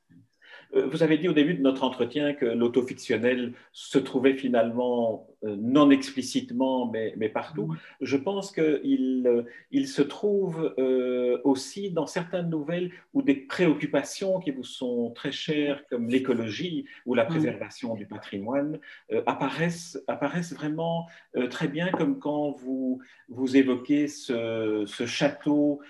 Euh, 0.75 0.87
vous 0.87 1.03
avez 1.03 1.17
dit 1.17 1.27
au 1.27 1.33
début 1.33 1.53
de 1.53 1.61
notre 1.61 1.83
entretien 1.83 2.33
que 2.33 2.45
l'autofictionnel 2.45 3.53
se 3.71 3.97
trouvait 3.97 4.35
finalement 4.35 5.27
non 5.43 5.89
explicitement, 5.91 6.89
mais, 6.89 7.13
mais 7.17 7.29
partout. 7.29 7.75
Je 8.01 8.17
pense 8.17 8.51
qu'il 8.51 9.23
euh, 9.27 9.43
il 9.71 9.87
se 9.87 10.01
trouve 10.01 10.73
euh, 10.77 11.39
aussi 11.43 11.91
dans 11.91 12.07
certaines 12.07 12.49
nouvelles 12.49 12.91
où 13.13 13.21
des 13.21 13.35
préoccupations 13.35 14.39
qui 14.39 14.51
vous 14.51 14.63
sont 14.63 15.11
très 15.11 15.31
chères, 15.31 15.83
comme 15.89 16.07
l'écologie 16.07 16.85
ou 17.05 17.13
la 17.13 17.25
préservation 17.25 17.95
du 17.95 18.05
patrimoine, 18.05 18.79
apparaissent, 19.25 20.01
apparaissent 20.07 20.53
vraiment 20.53 21.07
très 21.49 21.67
bien, 21.67 21.89
comme 21.91 22.19
quand 22.19 22.51
vous, 22.51 23.01
vous 23.29 23.57
évoquez 23.57 24.07
ce, 24.07 24.83
ce 24.87 25.05
château, 25.05 25.81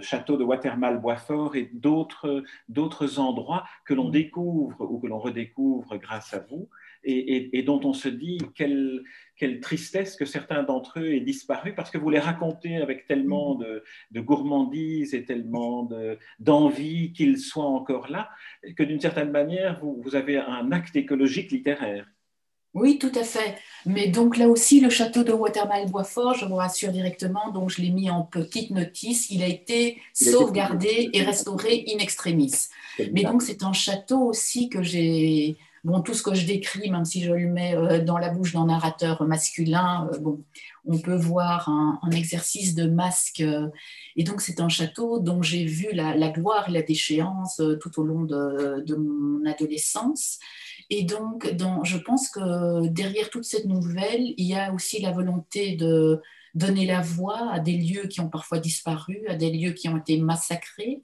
château 0.00 0.36
de 0.36 0.44
Watermal-Boisfort 0.44 1.56
et 1.56 1.70
d'autres 1.72 3.18
endroits 3.18 3.64
que 3.84 3.94
l'on 3.94 4.08
découvre 4.08 4.80
ou 4.80 4.98
que 4.98 5.06
l'on 5.06 5.18
redécouvre 5.18 5.96
grâce 5.98 6.34
à 6.34 6.40
vous 6.40 6.68
et, 7.06 7.62
dont 7.62 7.80
on 7.84 7.92
se 7.92 8.08
dit 8.08 8.38
quelle, 8.54 9.02
quelle 9.36 9.60
tristesse 9.60 10.16
que 10.16 10.24
certains 10.24 10.62
d'entre 10.62 10.98
eux 11.00 11.14
aient 11.14 11.20
disparu 11.20 11.74
parce 11.74 11.90
que 11.90 11.98
vous 11.98 12.10
les 12.10 12.18
racontez 12.18 12.76
avec 12.76 13.06
tellement 13.06 13.54
de, 13.54 13.82
gourmandise 14.14 15.14
et 15.14 15.24
tellement 15.24 15.88
d'envie 16.38 17.12
qu'ils 17.12 17.38
soient 17.38 17.64
encore 17.64 18.10
là, 18.10 18.30
que 18.76 18.82
d'une 18.82 19.00
certaine 19.00 19.30
manière, 19.30 19.78
vous, 19.80 20.00
vous, 20.02 20.16
avez 20.16 20.38
un 20.38 20.72
acte 20.72 20.96
écologique 20.96 21.52
littéraire. 21.52 22.06
Oui, 22.76 22.98
tout 22.98 23.12
à 23.14 23.24
fait. 23.24 23.56
Mais 23.86 24.08
donc 24.08 24.36
là 24.36 24.48
aussi, 24.48 24.80
le 24.80 24.90
château 24.90 25.24
de 25.24 25.32
Watermal-Boisfort, 25.32 26.34
je 26.34 26.44
vous 26.44 26.56
rassure 26.56 26.92
directement, 26.92 27.50
donc 27.50 27.70
je 27.70 27.80
l'ai 27.80 27.90
mis 27.90 28.10
en 28.10 28.22
petite 28.22 28.70
notice, 28.70 29.30
il 29.30 29.42
a 29.42 29.46
été 29.46 29.98
sauvegardé 30.12 31.08
et 31.14 31.22
restauré 31.22 31.86
in 31.88 31.98
extremis. 32.00 32.52
Mais 33.12 33.22
donc 33.22 33.40
c'est 33.40 33.62
un 33.62 33.72
château 33.72 34.20
aussi 34.20 34.68
que 34.68 34.82
j'ai 34.82 35.56
Bon, 35.86 36.00
tout 36.00 36.14
ce 36.14 36.22
que 36.24 36.34
je 36.34 36.44
décris, 36.44 36.90
même 36.90 37.04
si 37.04 37.22
je 37.22 37.32
le 37.32 37.46
mets 37.46 37.76
euh, 37.76 38.02
dans 38.02 38.18
la 38.18 38.30
bouche 38.30 38.54
d'un 38.54 38.66
narrateur 38.66 39.22
masculin, 39.22 40.10
euh, 40.12 40.18
bon, 40.18 40.42
on 40.84 40.98
peut 40.98 41.14
voir 41.14 41.68
un, 41.68 42.10
exercice 42.10 42.74
de 42.74 42.88
masque. 42.88 43.38
Euh, 43.40 43.68
et 44.16 44.24
donc, 44.24 44.40
c'est 44.40 44.58
un 44.58 44.68
château 44.68 45.20
dont 45.20 45.42
j'ai 45.42 45.64
vu 45.64 45.90
la, 45.92 46.28
gloire 46.30 46.68
et 46.68 46.72
la 46.72 46.82
déchéance 46.82 47.62
tout 47.80 48.00
au 48.00 48.02
long 48.02 48.24
de, 48.24 48.96
mon 48.96 49.48
adolescence. 49.48 50.40
Et 50.90 51.04
donc, 51.04 51.54
je 51.84 51.98
pense 51.98 52.30
que 52.30 52.88
derrière 52.88 53.30
toute 53.30 53.44
cette 53.44 53.66
nouvelle, 53.66 54.34
il 54.36 54.44
y 54.44 54.56
a 54.56 54.72
aussi 54.72 55.00
la 55.00 55.12
volonté 55.12 55.76
de 55.76 56.20
donner 56.56 56.86
la 56.86 57.02
voix 57.02 57.50
à 57.52 57.60
des 57.60 57.76
lieux 57.76 58.08
qui 58.08 58.20
ont 58.20 58.28
parfois 58.28 58.58
disparu, 58.58 59.24
à 59.28 59.36
des 59.36 59.50
lieux 59.50 59.72
qui 59.72 59.88
ont 59.88 59.98
été 59.98 60.18
massacrés, 60.18 61.02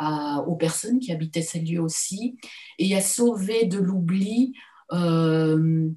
aux 0.00 0.56
personnes 0.56 0.98
qui 0.98 1.12
habitaient 1.12 1.42
ces 1.42 1.60
lieux 1.60 1.80
aussi, 1.80 2.36
et 2.78 2.96
à 2.96 3.00
sauver 3.00 3.66
de 3.66 3.78
l'oubli. 3.78 4.54
Euh, 4.92 5.90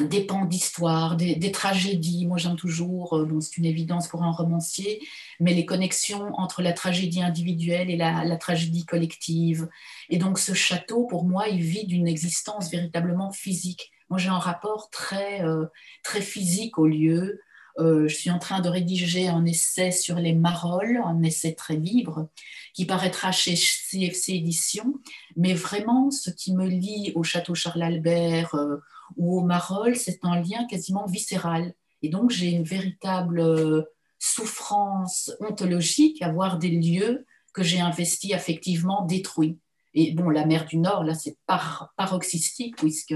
des 0.00 0.24
pans 0.24 0.46
d'histoire, 0.46 1.16
des, 1.16 1.52
tragédies. 1.52 2.26
Moi, 2.26 2.38
j'aime 2.38 2.56
toujours, 2.56 3.16
euh, 3.16 3.40
c'est 3.40 3.58
une 3.58 3.66
évidence 3.66 4.08
pour 4.08 4.22
un 4.22 4.30
romancier, 4.30 5.00
mais 5.38 5.52
les 5.52 5.66
connexions 5.66 6.32
entre 6.38 6.62
la 6.62 6.72
tragédie 6.72 7.22
individuelle 7.22 7.90
et 7.90 7.96
la, 7.96 8.36
tragédie 8.36 8.86
collective. 8.86 9.68
Et 10.08 10.18
donc, 10.18 10.38
ce 10.38 10.54
château, 10.54 11.04
pour 11.04 11.24
moi, 11.24 11.48
il 11.48 11.60
vit 11.60 11.86
d'une 11.86 12.08
existence 12.08 12.70
véritablement 12.70 13.32
physique. 13.32 13.90
Moi, 14.08 14.18
j'ai 14.18 14.30
un 14.30 14.38
rapport 14.38 14.88
très, 14.90 15.42
euh, 15.42 15.66
très 16.02 16.22
physique 16.22 16.78
au 16.78 16.86
lieu, 16.86 17.40
euh, 17.78 18.06
je 18.08 18.14
suis 18.14 18.30
en 18.30 18.38
train 18.38 18.60
de 18.60 18.68
rédiger 18.68 19.28
un 19.28 19.44
essai 19.44 19.90
sur 19.90 20.16
les 20.16 20.34
marolles, 20.34 21.00
un 21.04 21.22
essai 21.22 21.54
très 21.54 21.76
libre, 21.76 22.28
qui 22.74 22.84
paraîtra 22.84 23.32
chez 23.32 23.54
CFC 23.54 24.34
Éditions. 24.34 24.94
Mais 25.36 25.54
vraiment, 25.54 26.10
ce 26.10 26.30
qui 26.30 26.54
me 26.54 26.66
lie 26.66 27.12
au 27.14 27.22
château 27.22 27.54
Charles-Albert 27.54 28.54
euh, 28.54 28.76
ou 29.16 29.38
aux 29.38 29.44
marolles, 29.44 29.96
c'est 29.96 30.20
un 30.22 30.40
lien 30.40 30.66
quasiment 30.66 31.06
viscéral. 31.06 31.74
Et 32.02 32.08
donc, 32.08 32.30
j'ai 32.30 32.50
une 32.50 32.64
véritable 32.64 33.40
euh, 33.40 33.82
souffrance 34.18 35.32
ontologique 35.40 36.20
à 36.22 36.30
voir 36.30 36.58
des 36.58 36.70
lieux 36.70 37.26
que 37.52 37.62
j'ai 37.62 37.80
investis 37.80 38.32
affectivement 38.32 39.04
détruits. 39.04 39.58
Et 39.94 40.12
bon, 40.12 40.30
la 40.30 40.46
mer 40.46 40.64
du 40.64 40.78
Nord, 40.78 41.04
là, 41.04 41.14
c'est 41.14 41.36
paroxystique, 41.96 42.76
puisque 42.76 43.14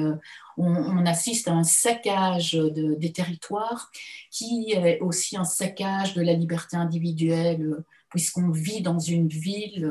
on, 0.57 1.07
assiste 1.07 1.49
à 1.49 1.53
un 1.53 1.65
saccage 1.65 2.53
des 2.55 3.13
territoires 3.13 3.91
qui 4.31 4.73
est 4.73 5.01
aussi 5.01 5.37
un 5.37 5.45
saccage 5.45 6.15
de 6.15 6.23
la 6.23 6.35
liberté 6.35 6.77
individuelle, 6.77 7.85
puisqu'on 8.11 8.51
vit 8.51 8.83
dans 8.83 8.99
une 8.99 9.29
ville, 9.29 9.91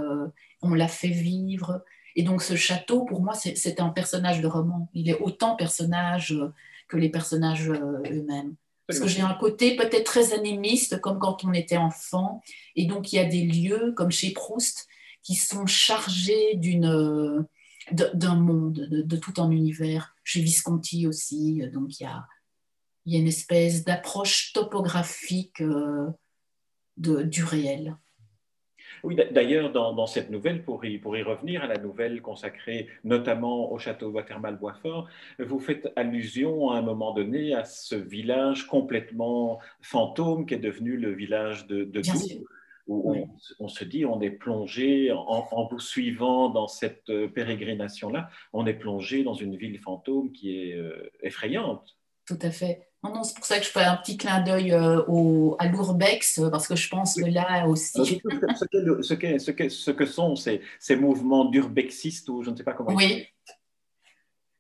on 0.62 0.74
la 0.74 0.88
fait 0.88 1.08
vivre. 1.08 1.84
Et 2.16 2.24
donc, 2.24 2.42
ce 2.42 2.56
château, 2.56 3.04
pour 3.06 3.22
moi, 3.22 3.34
c'est 3.34 3.80
un 3.80 3.90
personnage 3.90 4.42
de 4.42 4.48
roman. 4.48 4.90
Il 4.94 5.10
est 5.10 5.20
autant 5.20 5.56
personnage 5.56 6.36
que 6.88 6.98
les 6.98 7.10
personnages 7.10 7.70
eux-mêmes. 7.70 8.56
Parce 8.88 9.00
que 9.00 9.08
j'ai 9.08 9.22
un 9.22 9.34
côté 9.34 9.76
peut-être 9.76 10.04
très 10.04 10.34
animiste, 10.34 11.02
comme 11.02 11.18
quand 11.18 11.44
on 11.44 11.54
était 11.54 11.78
enfant. 11.78 12.44
Et 12.76 12.86
donc, 12.86 13.12
il 13.12 13.16
y 13.16 13.20
a 13.20 13.26
des 13.26 13.42
lieux, 13.42 13.94
comme 13.96 14.12
chez 14.12 14.32
Proust, 14.32 14.88
qui 15.26 15.34
sont 15.34 15.66
chargés 15.66 16.56
d'une, 16.56 17.46
d'un 17.92 18.36
monde, 18.36 18.88
de, 18.90 19.18
tout 19.18 19.34
un 19.42 19.50
univers. 19.50 20.16
Chez 20.24 20.40
Visconti 20.40 21.08
aussi. 21.08 21.64
Donc, 21.74 22.00
il 22.00 22.04
y 22.04 22.06
a, 22.06 22.28
y 23.08 23.16
a 23.16 23.20
une 23.20 23.28
espèce 23.28 23.84
d'approche 23.84 24.54
topographique 24.54 25.62
euh, 25.62 26.08
de, 26.98 27.24
du 27.24 27.44
réel. 27.44 27.98
Oui, 29.04 29.16
d'ailleurs, 29.32 29.72
dans, 29.72 30.06
cette 30.06 30.30
nouvelle, 30.30 30.64
pour 30.64 30.86
y, 30.86 31.00
pour 31.00 31.18
y, 31.18 31.24
revenir 31.24 31.64
à 31.64 31.68
la 31.68 31.78
nouvelle 31.78 32.22
consacrée 32.22 32.88
notamment 33.04 33.72
au 33.72 33.80
château 33.80 34.10
Watermal 34.10 34.58
Boisfort, 34.58 35.10
vous 35.40 35.60
faites 35.60 35.92
allusion 35.96 36.70
à 36.70 36.78
un 36.78 36.82
moment 36.84 37.14
donné 37.14 37.56
à 37.56 37.66
ce 37.66 37.96
village 37.96 38.68
complètement 38.68 39.60
fantôme 39.82 40.46
qui 40.46 40.54
est 40.54 40.60
devenu 40.60 40.98
le 40.98 41.14
village 41.14 41.66
de, 41.68 41.84
de 41.84 42.02
Doux, 42.02 42.48
où 42.88 43.16
on, 43.60 43.68
se 43.68 43.84
dit 43.84 44.06
on 44.06 44.22
est 44.22 44.32
plongé, 44.32 45.12
en, 45.12 45.68
vous 45.70 45.80
suivant 45.80 46.50
dans 46.50 46.68
cette 46.68 47.10
euh, 47.10 47.28
pérégrination-là, 47.28 48.30
on 48.54 48.66
est 48.66 48.74
plongé 48.74 49.24
dans 49.24 49.34
une 49.34 49.56
ville 49.56 49.80
fantôme 49.80 50.32
qui 50.32 50.60
est 50.60 50.76
euh, 50.76 51.12
effrayante. 51.22 51.96
Tout 52.28 52.40
à 52.42 52.52
fait. 52.52 52.88
Non, 53.04 53.24
c'est 53.24 53.36
pour 53.36 53.46
ça 53.46 53.60
que 53.60 53.66
je 53.66 53.70
fais 53.70 53.84
un 53.84 53.98
petit 53.98 54.18
clin 54.18 54.42
d'œil 54.42 54.72
euh, 54.72 55.52
à 55.60 55.68
l'Urbex, 55.68 56.42
parce 56.50 56.68
que 56.68 56.76
je 56.76 56.90
pense 56.90 57.16
que 57.16 57.26
là 57.26 57.68
aussi. 57.68 57.92
ce, 57.94 58.16
que, 58.16 59.02
ce, 59.04 59.14
que, 59.52 59.70
ce, 59.70 59.92
que, 59.92 60.06
sont 60.06 60.36
ces, 60.36 60.62
ces 60.80 60.96
mouvements 60.96 61.46
d'urbexistes, 61.46 62.30
ou 62.30 62.42
je 62.42 62.50
ne 62.50 62.56
sais 62.56 62.64
pas 62.64 62.74
comment. 62.74 62.96
Oui. 62.96 63.28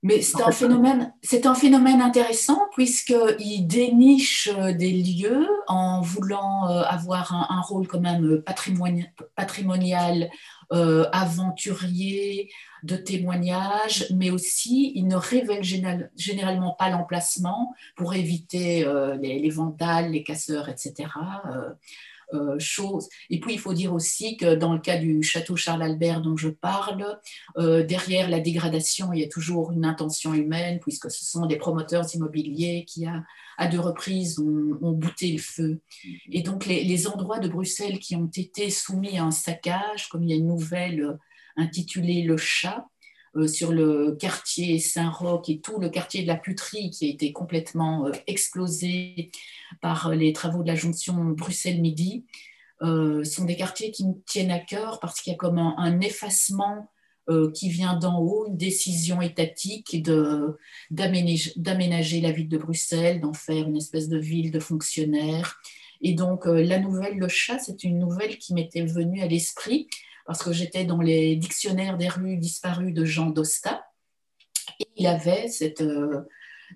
Mais 0.05 0.21
c'est 0.21 0.41
un, 0.41 0.51
phénomène, 0.51 1.13
c'est 1.23 1.47
un 1.47 1.55
phénomène 1.55 1.99
intéressant 1.99 2.61
puisqu'il 2.73 3.65
déniche 3.65 4.49
euh, 4.55 4.71
des 4.71 4.91
lieux 4.91 5.47
en 5.67 6.01
voulant 6.01 6.67
avoir 6.67 7.33
un, 7.33 7.61
rôle 7.61 7.87
quand 7.87 7.99
même 7.99 8.41
patrimonial, 8.43 9.11
patrimonial 9.35 10.29
euh, 10.73 11.05
aventurier, 11.11 12.49
de 12.81 12.95
témoignages, 12.95 14.07
mais 14.15 14.31
aussi 14.31 14.91
il 14.95 15.07
ne 15.07 15.15
révèle 15.15 15.63
généralement 15.63 16.73
pas 16.73 16.89
l'emplacement 16.89 17.73
pour 17.95 18.13
éviter 18.13 18.85
euh, 18.85 19.15
les, 19.15 19.49
vandales, 19.49 20.11
les 20.11 20.23
casseurs, 20.23 20.69
etc. 20.69 21.09
Euh, 21.51 21.69
choses. 22.59 23.07
Et 23.29 23.39
puis, 23.39 23.53
il 23.53 23.59
faut 23.59 23.73
dire 23.73 23.93
aussi 23.93 24.37
que 24.37 24.55
dans 24.55 24.73
le 24.73 24.79
cas 24.79 24.97
du 24.97 25.23
château 25.23 25.55
Charles-Albert 25.55 26.21
dont 26.21 26.37
je 26.37 26.49
parle, 26.49 27.19
derrière 27.57 28.29
la 28.29 28.39
dégradation, 28.39 29.13
il 29.13 29.21
y 29.21 29.23
a 29.23 29.29
toujours 29.29 29.71
une 29.71 29.85
intention 29.85 30.33
humaine, 30.33 30.79
puisque 30.79 31.11
ce 31.11 31.25
sont 31.25 31.45
des 31.45 31.57
promoteurs 31.57 32.05
immobiliers 32.13 32.85
qui, 32.87 33.05
à 33.05 33.67
deux 33.67 33.79
reprises, 33.79 34.39
ont, 34.39 34.77
ont 34.81 34.91
bouté 34.91 35.31
le 35.31 35.39
feu. 35.39 35.81
Et 36.31 36.41
donc, 36.41 36.65
les, 36.65 36.83
les, 36.83 37.07
endroits 37.07 37.39
de 37.39 37.47
Bruxelles 37.47 37.99
qui 37.99 38.15
ont 38.15 38.29
été 38.35 38.69
soumis 38.69 39.17
à 39.17 39.23
un 39.23 39.31
saccage, 39.31 40.09
comme 40.09 40.23
il 40.23 40.29
y 40.29 40.33
a 40.33 40.37
une 40.37 40.47
nouvelle 40.47 41.17
intitulée 41.57 42.23
Le 42.23 42.37
chat, 42.37 42.85
euh, 42.85 42.94
sur 43.47 43.71
le 43.71 44.13
quartier 44.13 44.79
Saint-Roch 44.79 45.49
et 45.49 45.59
tout 45.59 45.79
le 45.79 45.89
quartier 45.89 46.21
de 46.21 46.27
la 46.27 46.37
Puterie 46.37 46.89
qui 46.89 47.05
a 47.05 47.09
été 47.09 47.33
complètement 47.33 48.07
euh, 48.07 48.11
explosé 48.27 49.31
par 49.81 50.09
les 50.15 50.31
travaux 50.31 50.63
de 50.63 50.67
la 50.67 50.75
jonction 50.75 51.13
Bruxelles-Midi, 51.13 52.25
euh, 52.81 53.23
sont 53.23 53.45
des 53.45 53.57
quartiers 53.57 53.91
qui 53.91 54.07
me 54.07 54.13
tiennent 54.25 54.51
à 54.51 54.59
cœur 54.59 54.99
parce 54.99 55.19
qu'il 55.19 55.31
y 55.31 55.35
a 55.35 55.37
comme 55.37 55.57
un, 55.57 55.99
effacement 56.01 56.89
qui 57.55 57.69
vient 57.69 57.97
d'en 57.97 58.19
haut, 58.19 58.45
une 58.45 58.55
décision 58.55 59.19
étatique 59.19 60.03
d'aménager, 60.91 62.21
la 62.21 62.31
ville 62.31 62.47
de 62.47 62.59
Bruxelles, 62.59 63.19
d'en 63.19 63.33
faire 63.33 63.67
une 63.67 63.77
espèce 63.77 64.09
de 64.09 64.19
ville 64.19 64.51
de 64.51 64.59
fonctionnaires. 64.59 65.59
Et 66.01 66.13
donc, 66.13 66.45
la 66.45 66.77
nouvelle 66.77 67.17
Le 67.17 67.27
Chat, 67.27 67.57
c'est 67.57 67.83
une 67.83 67.97
nouvelle 67.97 68.37
qui 68.37 68.53
m'était 68.53 68.85
venue 68.85 69.23
à 69.23 69.25
l'esprit 69.25 69.87
parce 70.25 70.43
que 70.43 70.51
j'étais 70.51 70.85
dans 70.85 71.01
les 71.01 71.35
dictionnaires 71.35 71.97
des 71.97 72.09
rues 72.09 72.37
disparues 72.37 72.91
de 72.91 73.05
Jean 73.05 73.29
Dosta. 73.29 73.85
Et 74.79 74.87
il 74.97 75.07
avait 75.07 75.47
cette, 75.47 75.81
euh, 75.81 76.21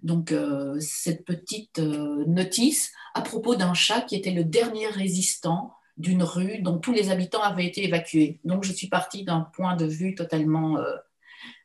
donc, 0.03 0.31
euh, 0.31 0.77
cette 0.79 1.25
petite 1.25 1.79
euh, 1.79 2.23
notice 2.27 2.93
à 3.15 3.21
propos 3.21 3.55
d'un 3.55 3.73
chat 3.73 4.01
qui 4.01 4.15
était 4.15 4.31
le 4.31 4.43
dernier 4.43 4.87
résistant 4.87 5.73
d'une 5.97 6.23
rue 6.23 6.59
dont 6.59 6.77
tous 6.77 6.93
les 6.93 7.09
habitants 7.09 7.41
avaient 7.41 7.65
été 7.65 7.83
évacués. 7.83 8.39
Donc 8.45 8.63
je 8.63 8.71
suis 8.71 8.87
partie 8.87 9.25
d'un 9.25 9.41
point 9.53 9.75
de 9.75 9.85
vue 9.85 10.15
totalement 10.15 10.77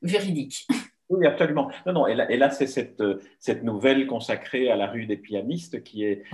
véridique. 0.02 0.66
Oui, 1.10 1.26
absolument. 1.26 1.70
Non, 1.86 1.92
non, 1.92 2.06
et 2.06 2.14
là, 2.14 2.50
c'est 2.50 2.66
cette, 2.66 3.02
cette, 3.38 3.62
nouvelle 3.62 4.06
consacrée 4.06 4.70
à 4.70 4.74
la 4.74 4.86
rue 4.86 5.04
des 5.04 5.18
pianistes 5.18 5.84
qui 5.84 6.02
est 6.02 6.24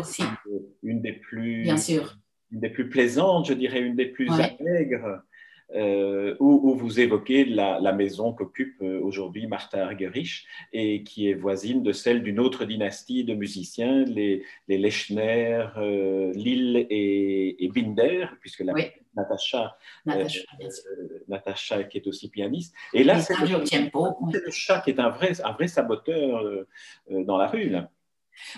une, 0.85 1.03
des 1.03 1.13
plus... 1.13 1.65
Bien 1.65 1.77
sûr. 1.77 2.17
Une 2.53 2.61
des 2.61 2.71
plus 2.71 2.89
plaisantes, 2.89 3.47
je 3.47 3.53
dirais, 3.53 3.81
une 3.81 3.97
des 3.97 4.07
plus 4.07 4.31
allègres 4.31 5.23
euh, 5.75 6.35
où, 6.41 6.75
vous 6.75 6.99
évoquez 6.99 7.45
la, 7.45 7.93
maison 7.93 8.33
qu'occupe 8.33 8.81
euh, 8.83 9.01
aujourd'hui 9.01 9.47
Martha 9.47 9.85
Argerich 9.85 10.47
et 10.73 11.05
qui 11.05 11.29
est 11.29 11.35
voisine 11.35 11.83
de 11.83 11.93
celle 11.93 12.23
d'une 12.23 12.41
autre 12.41 12.65
dynastie 12.65 13.25
de 13.25 13.35
musiciens, 13.35 14.05
les, 14.05 14.45
les 14.67 14.79
Lechner, 14.79 15.67
euh, 15.77 16.33
Lille 16.35 16.87
et, 16.91 17.71
Binder, 17.73 18.27
puisque 18.41 18.61
la, 18.61 18.73
Natacha, 19.15 19.77
Natacha, 21.29 21.85
qui 21.85 21.99
est 21.99 22.07
aussi 22.07 22.31
pianiste. 22.31 22.75
Et 22.93 23.05
là, 23.05 23.21
c'est 23.21 23.35
le, 23.35 23.47
le, 23.47 24.51
chat 24.51 24.81
qui 24.81 24.91
est 24.91 25.01
un 25.01 25.11
vrai, 25.11 25.41
un 25.45 25.53
vrai 25.53 25.69
saboteur 25.69 26.45
dans 27.09 27.37
la 27.37 27.47
rue. 27.47 27.69
Là. 27.69 27.91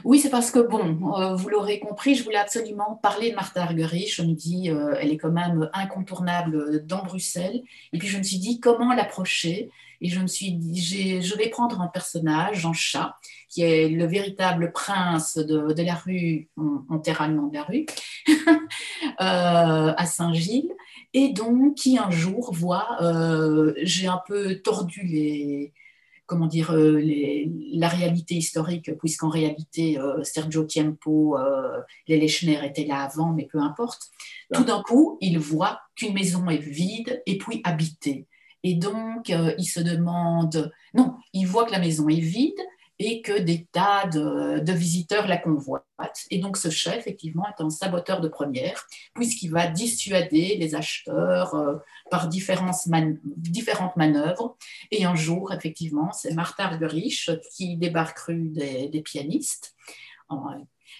Oui, 0.04 0.18
c'est 0.18 0.30
parce 0.30 0.50
que, 0.50 0.58
bon, 0.58 1.14
euh, 1.18 1.34
vous 1.34 1.48
l'aurez 1.48 1.78
compris, 1.78 2.14
je 2.14 2.24
voulais 2.24 2.36
absolument 2.36 2.98
parler 3.02 3.30
de 3.30 3.36
Martha 3.36 3.62
Argerich. 3.62 4.16
Je 4.16 4.22
me 4.22 4.32
dis, 4.32 4.70
euh, 4.70 4.94
elle 4.98 5.10
est 5.10 5.16
quand 5.16 5.30
même 5.30 5.70
incontournable 5.72 6.84
dans 6.86 7.02
Bruxelles. 7.04 7.62
Et 7.92 7.98
puis, 7.98 8.08
je 8.08 8.18
me 8.18 8.22
suis 8.22 8.38
dit, 8.38 8.60
comment 8.60 8.92
l'approcher? 8.94 9.70
Et 10.00 10.08
je 10.08 10.18
me 10.18 10.26
suis 10.26 10.52
dit, 10.52 11.22
je 11.22 11.36
vais 11.36 11.48
prendre 11.48 11.80
un 11.80 11.86
personnage, 11.86 12.60
Jean 12.60 12.72
Chat, 12.72 13.16
qui 13.48 13.62
est 13.62 13.88
le 13.88 14.04
véritable 14.04 14.72
prince 14.72 15.38
de, 15.38 15.82
la 15.82 15.94
rue, 15.94 16.48
enterrement 16.88 17.46
de 17.46 17.54
la 17.54 17.62
rue, 17.62 17.86
euh, 18.26 19.94
à 19.96 20.06
Saint-Gilles. 20.06 20.72
Et 21.14 21.28
donc, 21.28 21.74
qui 21.76 21.98
un 21.98 22.10
jour 22.10 22.52
voit, 22.52 22.98
j'ai 23.82 24.08
un 24.08 24.20
peu 24.26 24.56
tordu 24.56 25.02
les 25.04 25.72
comment 26.32 26.46
dire, 26.46 26.72
euh, 26.72 26.98
la 27.74 27.88
réalité 27.88 28.36
historique, 28.36 28.90
puisqu'en 28.98 29.28
réalité, 29.28 29.98
euh, 29.98 30.24
Sergio 30.24 30.64
Tiempo, 30.64 31.36
euh, 31.36 31.78
les 32.08 32.18
Lechner 32.18 32.58
étaient 32.64 32.86
là 32.86 33.02
avant, 33.02 33.34
mais 33.34 33.44
peu 33.44 33.58
importe. 33.58 34.04
Tout 34.54 34.64
d'un 34.64 34.82
coup, 34.82 35.18
il 35.20 35.38
voit 35.38 35.82
qu'une 35.94 36.14
maison 36.14 36.48
est 36.48 36.56
vide 36.56 37.22
et 37.26 37.36
puis 37.36 37.60
habitée. 37.64 38.26
Et 38.62 38.74
donc, 38.76 39.28
il 39.28 39.64
se 39.64 39.80
demande, 39.80 40.72
non, 40.94 41.16
il 41.34 41.46
voit 41.46 41.66
que 41.66 41.72
la 41.72 41.80
maison 41.80 42.08
est 42.08 42.20
vide 42.20 42.60
et 43.04 43.20
que 43.20 43.38
des 43.38 43.66
tas 43.72 44.06
de, 44.06 44.72
visiteurs 44.72 45.26
la 45.26 45.36
convoitent. 45.36 45.84
Et 46.30 46.38
donc 46.38 46.56
ce 46.56 46.70
chef, 46.70 46.98
effectivement, 46.98 47.44
est 47.48 47.60
un 47.60 47.70
saboteur 47.70 48.20
de 48.20 48.28
première, 48.28 48.86
puisqu'il 49.14 49.50
va 49.50 49.66
dissuader 49.66 50.56
les 50.56 50.74
acheteurs 50.74 51.54
euh, 51.54 51.76
par 52.10 52.28
différentes, 52.28 52.76
différentes 53.24 53.96
manœuvres. 53.96 54.56
Et 54.90 55.04
un 55.04 55.16
jour, 55.16 55.52
effectivement, 55.52 56.12
c'est 56.12 56.32
Martha 56.32 56.64
Argerich 56.64 57.30
qui 57.54 57.76
débarque 57.76 58.18
rue 58.20 58.50
des, 58.50 59.02
pianistes. 59.02 59.74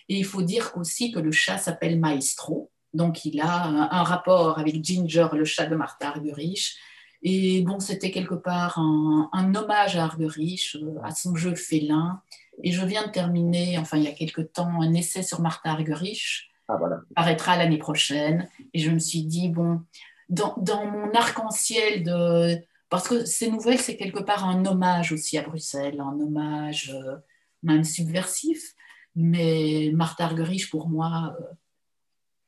Et 0.09 0.17
il 0.17 0.25
faut 0.25 0.43
dire 0.43 0.73
aussi 0.77 1.12
que 1.12 1.21
le 1.21 1.31
chat 1.31 1.59
s'appelle 1.59 1.99
Maestro, 1.99 2.71
donc 2.93 3.25
il 3.25 3.41
a 3.41 3.65
un, 3.65 4.03
rapport 4.03 4.59
avec 4.59 4.85
Ginger, 4.85 5.29
le 5.33 5.45
chat 5.45 5.67
de 5.67 5.77
Martha 5.77 6.09
Argerich, 6.09 6.77
et 7.22 7.62
bon, 7.62 7.78
c'était 7.78 8.11
quelque 8.11 8.35
part 8.35 8.78
un, 8.78 9.54
hommage 9.54 9.96
à 9.96 10.04
Argerich, 10.04 10.76
euh, 10.80 10.98
à 11.04 11.14
son 11.14 11.37
jeu 11.37 11.54
félin. 11.54 12.20
Et 12.62 12.72
je 12.72 12.85
viens 12.85 13.06
de 13.06 13.12
terminer, 13.12 13.78
enfin 13.78 13.96
il 13.96 14.04
y 14.04 14.08
a 14.08 14.12
quelque 14.12 14.42
temps, 14.42 14.82
un 14.82 14.92
essai 14.92 15.22
sur 15.22 15.40
Martha 15.40 15.70
Argerich, 15.70 16.50
ah, 16.68 16.76
voilà. 16.78 17.00
paraîtra 17.14 17.56
l'année 17.56 17.78
prochaine. 17.78 18.48
Et 18.74 18.80
je 18.80 18.90
me 18.90 18.98
suis 18.98 19.22
dit, 19.22 19.48
bon, 19.48 19.80
dans, 20.28 20.54
dans 20.58 20.85
mon 20.87 21.12
arc-en-ciel 21.12 22.02
de... 22.02 22.56
Parce 22.88 23.08
que 23.08 23.24
ces 23.24 23.50
nouvelles, 23.50 23.78
c'est 23.78 23.96
quelque 23.96 24.22
part 24.22 24.44
un 24.44 24.66
hommage 24.66 25.12
aussi 25.12 25.38
à 25.38 25.42
Bruxelles, 25.42 26.00
un 26.00 26.20
hommage 26.20 26.90
euh, 26.94 27.16
même 27.62 27.85
subversif. 27.85 28.74
Mais 29.14 29.90
Martha 29.94 30.24
Argerich, 30.24 30.70
pour 30.70 30.88
moi, 30.88 31.35
euh, 31.40 31.44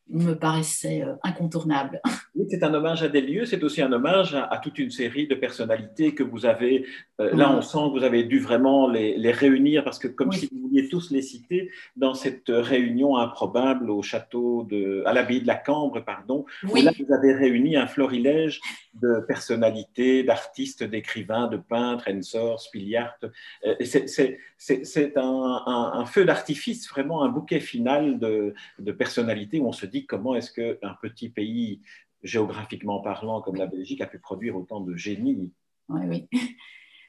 me 0.09 0.35
paraissait 0.35 1.03
euh, 1.03 1.14
incontournable. 1.23 2.01
Oui, 2.37 2.47
c'est 2.51 2.64
un 2.64 2.75
hommage 2.75 3.05
à 3.05 3.09
des 3.09 3.21
lieux, 3.21 3.45
c'est 3.45 3.62
aussi 3.62 3.81
un 3.81 3.93
hommage 3.93 4.35
à, 4.35 4.59
toute 4.61 4.81
une 4.81 4.90
série 4.90 5.29
de 5.29 5.37
personnalités 5.37 6.17
que 6.17 6.25
vous 6.25 6.47
avez. 6.47 6.85
Euh, 7.21 7.33
là, 7.33 7.57
on 7.57 7.62
sent 7.62 7.79
que 7.79 7.99
vous 8.01 8.05
avez 8.05 8.25
dû 8.25 8.40
vraiment 8.40 8.88
les, 8.88 9.31
réunir 9.31 9.85
parce 9.85 10.01
que, 10.01 10.09
comme 10.09 10.33
si 10.33 10.49
vous 10.51 10.62
vouliez 10.62 10.88
tous 10.88 11.12
les 11.12 11.23
citer, 11.23 11.71
dans 11.95 12.12
cette 12.12 12.49
réunion 12.49 13.17
improbable 13.19 13.88
au 13.88 14.03
château 14.03 14.64
de, 14.64 15.05
à 15.07 15.12
l'abbaye 15.12 15.43
de 15.43 15.47
la 15.47 15.55
Cambre, 15.55 16.05
pardon, 16.05 16.45
où 16.69 16.75
là, 16.75 16.90
vous 16.99 17.14
avez 17.14 17.35
réuni 17.35 17.77
un 17.77 17.87
florilège 17.87 18.61
de 18.95 19.25
personnalités, 19.29 20.25
d'artistes, 20.25 20.83
d'écrivains, 20.83 21.47
de 21.47 21.57
peintres, 21.57 22.11
Ensor, 22.11 22.61
Spiliart. 22.61 23.17
Euh, 23.64 23.75
c'est 23.79 25.17
un, 25.17 25.62
un, 25.67 26.05
feu 26.07 26.25
d'artifice, 26.25 26.88
vraiment 26.88 27.23
un 27.23 27.29
bouquet 27.29 27.61
final 27.61 28.19
de, 28.19 28.55
de 28.81 28.93
personnalités 28.93 29.61
où 29.61 29.69
on 29.69 29.73
se 29.73 29.87
dit 29.87 29.93
comment 30.02 30.35
est-ce 30.35 30.50
qu'un 30.52 30.96
petit 31.00 31.28
pays 31.28 31.80
géographiquement 32.24 33.00
parlant, 33.00 33.40
comme 33.40 33.57
la 33.57 33.66
Belgique, 33.66 34.00
a 34.00 34.07
pu 34.07 34.18
produire 34.18 34.57
autant 34.57 34.80
de 34.80 34.96
génie. 34.96 35.52
Oui, 35.88 36.00
oui. 36.09 36.28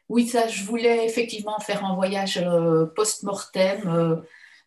Oui, 0.08 0.28
ça, 0.28 0.48
je 0.48 0.63
voulais 0.63 1.06
effectivement 1.06 1.60
faire 1.60 1.84
un 1.84 1.95
voyage 1.95 2.38
euh, 2.38 2.86
post-mortem 2.86 3.88
euh, 3.88 4.15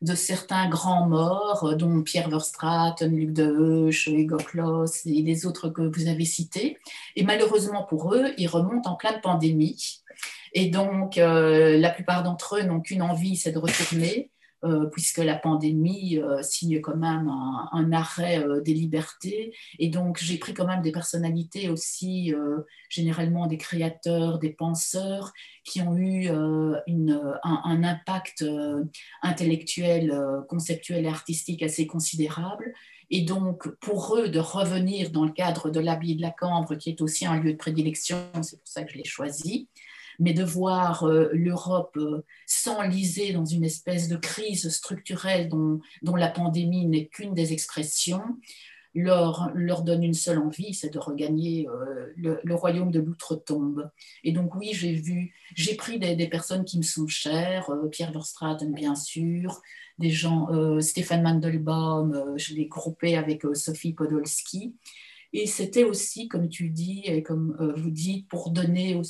de 0.02 0.16
certains 0.16 0.68
grands 0.68 1.06
morts, 1.06 1.64
euh, 1.64 1.74
dont 1.76 2.02
Pierre 2.02 2.28
Verstraeten, 2.28 3.14
Luc 3.14 3.32
de 3.32 3.44
Heusch, 3.44 4.08
Hugo 4.08 4.38
Kloss 4.38 5.06
et 5.06 5.22
les 5.22 5.46
autres 5.46 5.68
que 5.68 5.82
vous 5.82 6.08
avez 6.08 6.24
cités. 6.24 6.78
Et 7.14 7.22
malheureusement 7.22 7.84
pour 7.84 8.14
eux, 8.14 8.32
ils 8.36 8.48
remontent 8.48 8.90
en 8.90 8.96
pleine 8.96 9.20
pandémie. 9.20 10.02
Et 10.54 10.70
donc, 10.70 11.16
la 11.16 11.90
plupart 11.90 12.22
d'entre 12.22 12.56
eux 12.56 12.62
n'ont 12.62 12.80
qu'une 12.80 13.02
envie, 13.02 13.36
c'est 13.36 13.52
de 13.52 13.58
retourner. 13.58 14.30
Euh, 14.64 14.86
puisque 14.86 15.18
la 15.18 15.36
pandémie 15.36 16.18
euh, 16.18 16.42
signe 16.42 16.80
quand 16.80 16.96
même 16.96 17.28
un, 17.28 17.92
arrêt 17.92 18.44
euh, 18.44 18.60
des 18.60 18.74
libertés. 18.74 19.54
Et 19.78 19.88
donc, 19.88 20.18
j'ai 20.20 20.36
pris 20.36 20.52
quand 20.52 20.66
même 20.66 20.82
des 20.82 20.90
personnalités 20.90 21.68
aussi, 21.68 22.34
généralement 22.88 23.46
des 23.46 23.56
créateurs, 23.56 24.40
des 24.40 24.50
penseurs, 24.50 25.32
qui 25.62 25.80
ont 25.80 25.96
eu 25.96 26.28
une, 26.86 27.38
un, 27.44 27.84
impact 27.84 28.44
intellectuel, 29.22 30.12
conceptuel 30.48 31.04
et 31.04 31.08
artistique 31.08 31.62
assez 31.62 31.86
considérable. 31.86 32.72
Et 33.10 33.22
donc, 33.22 33.68
pour 33.80 34.16
eux, 34.16 34.28
de 34.28 34.38
revenir 34.38 35.10
dans 35.10 35.24
le 35.24 35.32
cadre 35.32 35.70
de 35.70 35.80
l'habit 35.80 36.16
de 36.16 36.22
la 36.22 36.30
Cambre, 36.30 36.74
qui 36.74 36.90
est 36.90 37.00
aussi 37.00 37.26
un 37.26 37.40
lieu 37.40 37.52
de 37.52 37.58
prédilection, 37.58 38.18
c'est 38.42 38.58
pour 38.58 38.68
ça 38.68 38.82
que 38.82 38.92
je 38.92 38.98
l'ai 38.98 39.04
choisi, 39.04 39.68
mais 40.18 40.32
de 40.32 40.44
voir 40.44 41.04
euh, 41.04 41.28
l'Europe 41.32 41.96
euh, 41.96 42.24
s'enliser 42.46 43.32
dans 43.32 43.44
une 43.44 43.64
espèce 43.64 44.08
de 44.08 44.16
crise 44.16 44.68
structurelle 44.68 45.48
dont, 45.48 45.80
la 46.02 46.28
pandémie 46.28 46.86
n'est 46.86 47.06
qu'une 47.06 47.34
des 47.34 47.52
expressions, 47.52 48.22
leur, 48.94 49.52
donne 49.84 50.02
une 50.02 50.14
seule 50.14 50.38
envie, 50.38 50.74
c'est 50.74 50.92
de 50.92 50.98
regagner 50.98 51.68
euh, 51.68 52.40
le, 52.42 52.54
royaume 52.54 52.90
de 52.90 52.98
l'outre-tombe. 52.98 53.88
Et 54.24 54.32
donc 54.32 54.56
oui, 54.56 54.70
j'ai 54.72 54.92
vu, 54.92 55.34
j'ai 55.54 55.76
pris 55.76 56.00
des, 56.00 56.16
des, 56.16 56.26
personnes 56.26 56.64
qui 56.64 56.78
me 56.78 56.82
sont 56.82 57.06
chères, 57.06 57.70
Pierre 57.92 58.10
Verstraeten 58.10 58.72
bien 58.72 58.96
sûr, 58.96 59.60
des 59.98 60.10
gens, 60.10 60.48
Stéphane 60.80 61.22
Mandelbaum, 61.22 62.34
je 62.36 62.54
l'ai 62.54 62.66
groupé 62.66 63.16
avec 63.16 63.42
Sophie 63.54 63.92
Podolski, 63.92 64.74
et 65.32 65.46
c'était 65.46 65.84
aussi, 65.84 66.28
comme 66.28 66.48
tu 66.48 66.70
dis, 66.70 67.02
et 67.04 67.22
comme 67.22 67.56
euh, 67.60 67.74
vous 67.76 67.90
dites, 67.90 68.28
pour 68.28 68.50
donner 68.50 69.00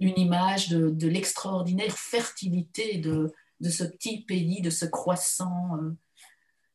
une 0.00 0.18
image 0.18 0.70
de, 0.70 1.08
l'extraordinaire 1.08 1.96
fertilité 1.96 2.98
de, 2.98 3.32
ce 3.62 3.84
petit 3.84 4.24
pays, 4.24 4.62
de 4.62 4.70
ce 4.70 4.86
croissant, 4.86 5.76
euh, 5.76 5.90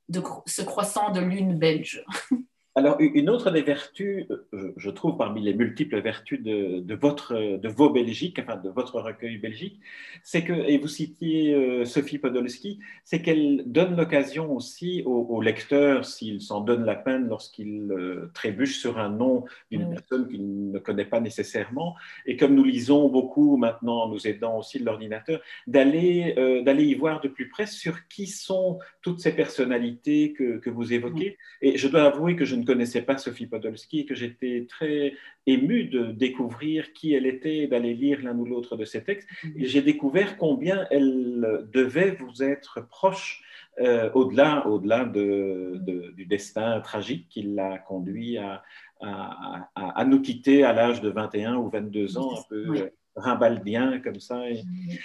de 0.09 0.21
ce 0.45 0.61
croissant 0.61 1.11
de 1.11 1.19
lune 1.19 1.57
belge. 1.57 2.05
Alors, 2.73 2.95
une 3.01 3.29
autre 3.29 3.51
des 3.51 3.63
vertus, 3.63 4.27
euh, 4.53 4.73
je 4.77 4.89
trouve, 4.89 5.17
parmi 5.17 5.41
les 5.41 5.53
multiples 5.53 5.99
vertus 5.99 6.41
de, 6.41 6.95
votre, 6.95 7.33
de 7.35 7.67
vos 7.67 7.89
Belgiques, 7.89 8.39
enfin 8.39 8.55
de 8.55 8.69
votre 8.69 9.01
recueil 9.01 9.37
belgique, 9.37 9.81
c'est 10.23 10.45
que, 10.45 10.53
et 10.53 10.77
vous 10.77 10.87
citiez 10.87 11.53
euh, 11.53 11.83
Sophie 11.83 12.17
Podolski, 12.17 12.79
c'est 13.03 13.21
qu'elle 13.21 13.63
donne 13.65 13.97
l'occasion 13.97 14.55
aussi 14.55 15.03
aux, 15.05 15.41
lecteurs, 15.41 16.05
s'ils 16.05 16.39
s'en 16.39 16.61
donnent 16.61 16.85
la 16.85 16.95
peine 16.95 17.27
lorsqu'ils 17.27 17.91
euh, 17.91 18.31
trébuchent 18.33 18.79
sur 18.79 18.99
un 18.99 19.09
nom 19.09 19.43
d'une 19.69 19.89
personne 19.89 20.29
qu'ils 20.29 20.71
ne 20.71 20.79
connaissent 20.79 21.09
pas 21.09 21.19
nécessairement, 21.19 21.95
et 22.25 22.37
comme 22.37 22.55
nous 22.55 22.63
lisons 22.63 23.09
beaucoup 23.09 23.57
maintenant, 23.57 24.07
nous 24.07 24.27
aidant 24.27 24.59
aussi 24.59 24.79
de 24.79 24.85
l'ordinateur, 24.85 25.41
d'aller 25.67 26.35
d'aller 26.63 26.85
y 26.85 26.93
voir 26.93 27.19
de 27.19 27.27
plus 27.27 27.49
près 27.49 27.65
sur 27.65 28.07
qui 28.07 28.27
sont 28.27 28.79
toutes 29.01 29.19
ces 29.19 29.35
personnalités 29.35 30.31
que, 30.31 30.57
que 30.59 30.69
vous 30.69 30.93
évoquez. 30.93 31.37
Et 31.61 31.77
je 31.77 31.87
dois 31.87 32.03
avouer 32.03 32.35
que 32.35 32.45
je 32.45 32.55
ne 32.55 32.60
connaissais 32.65 33.01
pas 33.01 33.17
Sophie 33.17 33.47
Podolski 33.47 34.01
et 34.01 34.05
que 34.05 34.15
j'étais 34.15 34.65
très 34.67 35.13
ému 35.45 35.85
de 35.85 36.11
découvrir 36.11 36.93
qui 36.93 37.13
elle 37.13 37.25
était 37.25 37.67
d'aller 37.67 37.93
lire 37.93 38.21
l'un 38.23 38.37
ou 38.37 38.45
l'autre 38.45 38.75
de 38.75 38.85
ses 38.85 39.03
textes. 39.03 39.29
Et 39.55 39.65
j'ai 39.65 39.81
découvert 39.81 40.37
combien 40.37 40.87
elle 40.91 41.67
devait 41.73 42.11
vous 42.11 42.43
être 42.43 42.87
proche 42.87 43.43
euh, 43.79 44.11
au-delà 44.13 44.67
au 44.67 44.79
-delà 44.81 45.09
de, 45.09 46.11
du 46.15 46.25
destin 46.25 46.81
tragique 46.81 47.27
qui 47.29 47.43
l'a 47.43 47.77
conduit 47.77 48.37
à, 48.37 48.63
à, 48.99 49.69
à, 49.75 50.05
nous 50.05 50.21
quitter 50.21 50.63
à 50.63 50.73
l'âge 50.73 51.01
de 51.01 51.09
21 51.09 51.55
ou 51.55 51.69
22 51.69 52.17
ans, 52.17 52.33
un 52.37 52.43
peu 52.49 52.91
rimbaldien 53.15 53.99
comme 53.99 54.19
ça. 54.19 54.41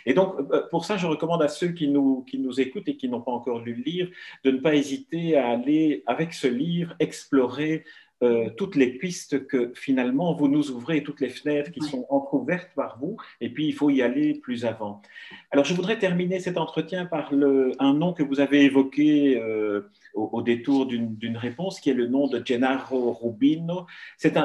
Et, 0.05 0.15
donc, 0.15 0.35
euh, 0.53 0.63
pour 0.71 0.85
ça, 0.85 0.97
je 0.97 1.07
recommande 1.07 1.43
à 1.43 1.49
ceux 1.49 1.69
qui 1.69 1.89
nous, 1.89 2.23
qui 2.23 2.39
nous 2.39 2.61
écoutent 2.61 2.89
et 2.89 2.97
qui 2.97 3.09
n'ont 3.09 3.21
pas 3.21 3.33
encore 3.33 3.61
lu 3.61 3.75
le 3.75 3.83
livre 3.83 4.11
de 4.45 4.51
ne 4.51 4.59
pas 4.59 4.75
hésiter 4.75 5.37
à 5.37 5.49
aller, 5.49 6.03
avec 6.07 6.33
ce 6.33 6.47
livre, 6.47 6.95
explorer 6.99 7.85
euh, 8.23 8.49
toutes 8.57 8.77
les 8.77 8.87
pistes 8.87 9.47
que 9.47 9.73
finalement 9.75 10.33
vous 10.33 10.49
nous 10.49 10.71
ouvrez, 10.71 11.03
toutes 11.03 11.21
les 11.21 11.29
fenêtres 11.29 11.71
qui 11.71 11.83
sont 11.83 12.07
entrouvertes 12.09 12.71
par 12.75 12.99
vous, 12.99 13.19
et 13.43 13.51
puis 13.51 13.67
il 13.67 13.75
faut 13.75 13.91
y 13.91 14.01
aller 14.01 14.33
plus 14.33 14.65
avant. 14.65 15.03
Alors 15.51 15.67
je 15.67 15.75
voudrais 15.75 15.99
terminer 15.99 16.41
cet 16.41 16.57
entretien 16.57 17.05
par 17.05 17.35
le, 17.35 17.73
un 17.79 17.93
nom 17.93 18.15
que 18.15 18.23
vous 18.23 18.41
avez 18.41 18.65
évoqué 18.65 19.39
euh, 19.39 19.91
au, 20.17 20.43
détour 20.43 20.87
d'une 20.87 21.37
réponse, 21.37 21.81
qui 21.81 21.91
est 21.91 21.95
le 21.95 22.07
nom 22.07 22.27
de 22.27 22.43
Gennaro 22.45 23.13
Rubino. 23.13 23.87
C'est 24.17 24.37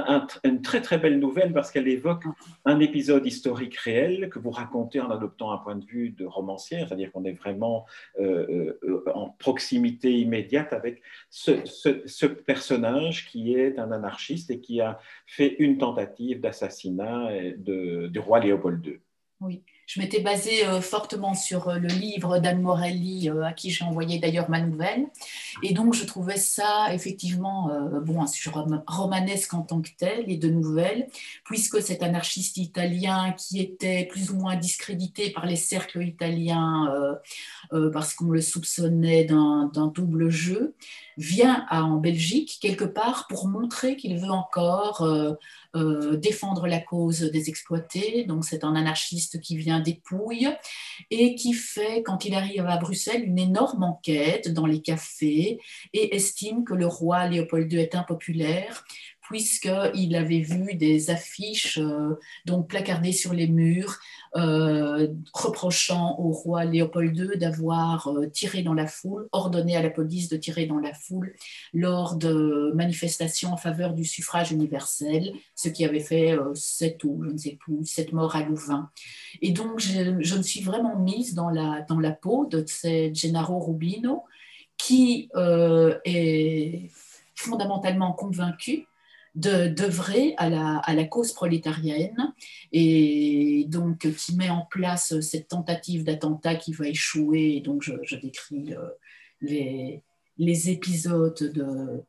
une 0.43 0.61
très 0.61 0.81
très 0.81 0.97
belle 0.97 1.19
nouvelle 1.19 1.53
parce 1.53 1.71
qu'elle 1.71 1.87
évoque 1.87 2.23
un 2.65 2.79
épisode 2.79 3.25
historique 3.25 3.77
réel 3.77 4.29
que 4.29 4.39
vous 4.39 4.51
racontez 4.51 4.99
en 4.99 5.09
adoptant 5.09 5.51
un 5.51 5.57
point 5.57 5.75
de 5.75 5.85
vue 5.85 6.09
de 6.09 6.25
romancière, 6.25 6.87
c'est-à-dire 6.87 7.11
qu'on 7.11 7.25
est 7.25 7.33
vraiment 7.33 7.85
euh, 8.19 8.77
euh, 8.83 9.03
en 9.13 9.29
proximité 9.29 10.19
immédiate 10.19 10.73
avec 10.73 11.01
ce, 11.29 12.25
personnage 12.27 13.27
qui 13.27 13.53
est 13.53 13.79
un 13.79 13.91
anarchiste 13.91 14.51
et 14.51 14.59
qui 14.59 14.81
a 14.81 14.99
fait 15.25 15.55
une 15.59 15.77
tentative 15.77 16.41
d'assassinat 16.41 17.29
du 17.57 18.19
roi 18.19 18.39
Léopold 18.39 18.85
II. 18.85 18.99
Oui 19.39 19.63
je 19.87 19.99
m'étais 19.99 20.21
basée 20.21 20.65
euh, 20.65 20.79
fortement 20.79 21.33
sur 21.33 21.67
euh, 21.67 21.77
le 21.77 21.89
livre 21.89 22.39
d'Anne 22.39 22.61
Morelli, 22.61 23.29
euh, 23.29 23.43
à 23.43 23.51
qui 23.51 23.71
j'ai 23.71 23.83
envoyé 23.83 24.19
d'ailleurs 24.19 24.49
ma 24.49 24.61
nouvelle. 24.61 25.07
Et 25.63 25.73
donc, 25.73 25.93
je 25.93 26.05
trouvais 26.05 26.37
ça 26.37 26.93
effectivement 26.93 27.69
bon, 28.01 28.21
un 28.21 28.27
sujet 28.27 28.51
romanesque 28.87 29.53
en 29.53 29.63
tant 29.63 29.81
que 29.81 29.89
tel, 29.97 30.23
et 30.29 30.37
de 30.37 30.49
nouvelles, 30.49 31.07
puisque 31.43 31.81
cet 31.81 32.03
anarchiste 32.03 32.57
italien 32.57 33.33
qui 33.33 33.59
était 33.59 34.05
plus 34.05 34.31
ou 34.31 34.37
moins 34.37 34.55
discrédité 34.55 35.29
par 35.31 35.45
les 35.45 35.57
cercles 35.57 36.03
italiens 36.03 37.17
parce 37.93 38.13
qu'on 38.13 38.31
le 38.31 38.41
soupçonnait 38.41 39.25
d'un 39.25 39.91
double 39.93 40.29
jeu, 40.29 40.73
vient 41.17 41.65
en 41.69 41.97
Belgique 41.97 42.57
quelque 42.61 42.85
part 42.85 43.27
pour 43.27 43.47
montrer 43.47 43.95
qu'il 43.97 44.17
veut 44.17 44.31
encore 44.31 45.05
défendre 45.75 46.67
la 46.67 46.79
cause 46.79 47.21
des 47.21 47.49
exploités. 47.49 48.23
Donc 48.23 48.45
c'est 48.45 48.63
un 48.63 48.75
anarchiste 48.75 49.39
qui 49.41 49.57
vient 49.57 49.70
des 49.79 49.95
Pouilles 49.95 50.49
et 51.09 51.35
qui 51.35 51.53
fait, 51.53 52.03
quand 52.03 52.25
il 52.25 52.33
arrive 52.33 52.65
à 52.65 52.77
Bruxelles, 52.77 53.23
une 53.23 53.39
énorme 53.39 53.83
enquête 53.83 54.53
dans 54.53 54.65
les 54.65 54.81
cafés 54.81 55.59
et 55.93 56.15
estime 56.15 56.63
que 56.63 56.73
le 56.73 56.87
roi 56.87 57.27
Léopold 57.27 57.71
II 57.71 57.79
est 57.79 57.95
impopulaire 57.95 58.85
puisqu'il 59.31 60.15
avait 60.17 60.41
vu 60.41 60.75
des 60.75 61.09
affiches 61.09 61.77
euh, 61.77 62.19
donc 62.45 62.67
placardées 62.67 63.13
sur 63.13 63.33
les 63.33 63.47
murs 63.47 63.97
euh, 64.35 65.07
reprochant 65.33 66.19
au 66.19 66.31
roi 66.31 66.65
Léopold 66.65 67.17
II 67.17 67.37
d'avoir 67.37 68.09
euh, 68.09 68.27
tiré 68.27 68.61
dans 68.61 68.73
la 68.73 68.87
foule, 68.87 69.29
ordonné 69.31 69.77
à 69.77 69.81
la 69.81 69.89
police 69.89 70.27
de 70.27 70.35
tirer 70.35 70.65
dans 70.65 70.79
la 70.79 70.93
foule 70.93 71.33
lors 71.73 72.17
de 72.17 72.73
manifestations 72.75 73.53
en 73.53 73.57
faveur 73.57 73.93
du 73.93 74.03
suffrage 74.03 74.51
universel, 74.51 75.31
ce 75.55 75.69
qui 75.69 75.85
avait 75.85 76.01
fait 76.01 76.37
sept 76.53 77.01
ou 77.05 77.23
je 77.23 77.29
ne 77.29 77.37
sais 77.37 77.57
plus, 77.57 77.85
sept 77.85 78.11
morts 78.11 78.35
à 78.35 78.43
Louvain. 78.43 78.89
Et 79.41 79.51
donc 79.51 79.79
je, 79.79 80.35
me 80.35 80.43
suis 80.43 80.61
vraiment 80.61 80.99
mise 80.99 81.35
dans 81.35 81.49
la, 81.49 81.85
dans 81.87 81.99
la 81.99 82.11
peau 82.11 82.47
de 82.47 82.65
ce 82.67 83.11
Gennaro 83.13 83.59
Rubino 83.59 84.23
qui 84.77 85.29
est 85.35 86.89
fondamentalement 87.35 88.11
convaincu 88.11 88.87
d'œuvrer 89.35 90.33
à 90.37 90.49
la, 90.49 90.77
à 90.79 90.93
la, 90.93 91.05
cause 91.05 91.31
prolétarienne 91.31 92.33
et 92.73 93.65
donc 93.69 93.99
qui 93.99 94.35
met 94.35 94.49
en 94.49 94.65
place 94.69 95.19
cette 95.21 95.47
tentative 95.47 96.03
d'attentat 96.03 96.55
qui 96.55 96.73
va 96.73 96.87
échouer. 96.87 97.55
Et 97.55 97.61
donc 97.61 97.81
je, 97.81 98.15
décris 98.17 98.73
euh, 98.73 98.89
les, 99.39 100.03
les, 100.37 100.69
épisodes 100.69 101.37
de, 101.39 102.03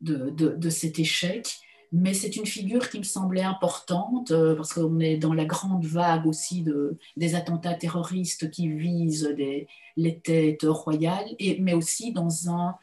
de, 0.00 0.30
de, 0.30 0.70
cet 0.70 0.98
échec. 0.98 1.48
Mais 1.90 2.14
c'est 2.14 2.36
une 2.36 2.46
figure 2.46 2.88
qui 2.88 2.98
me 2.98 3.04
semblait 3.04 3.42
importante 3.42 4.30
euh, 4.30 4.54
parce 4.54 4.72
qu'on 4.72 4.98
est 5.00 5.16
dans 5.16 5.34
la 5.34 5.44
grande 5.44 5.84
vague 5.84 6.26
aussi 6.26 6.62
de, 6.62 6.98
des 7.16 7.34
attentats 7.34 7.74
terroristes 7.74 8.50
qui 8.50 8.68
visent 8.68 9.34
les 9.96 10.18
têtes 10.20 10.64
royales, 10.64 11.28
et, 11.38 11.60
mais 11.60 11.74
aussi 11.74 12.12
dans 12.12 12.50
un, 12.50 12.76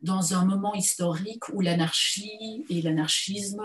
dans 0.00 0.34
un 0.34 0.44
moment 0.44 0.74
historique 0.74 1.48
où 1.52 1.60
l'anarchie 1.60 2.64
et 2.68 2.82
l'anarchisme 2.82 3.62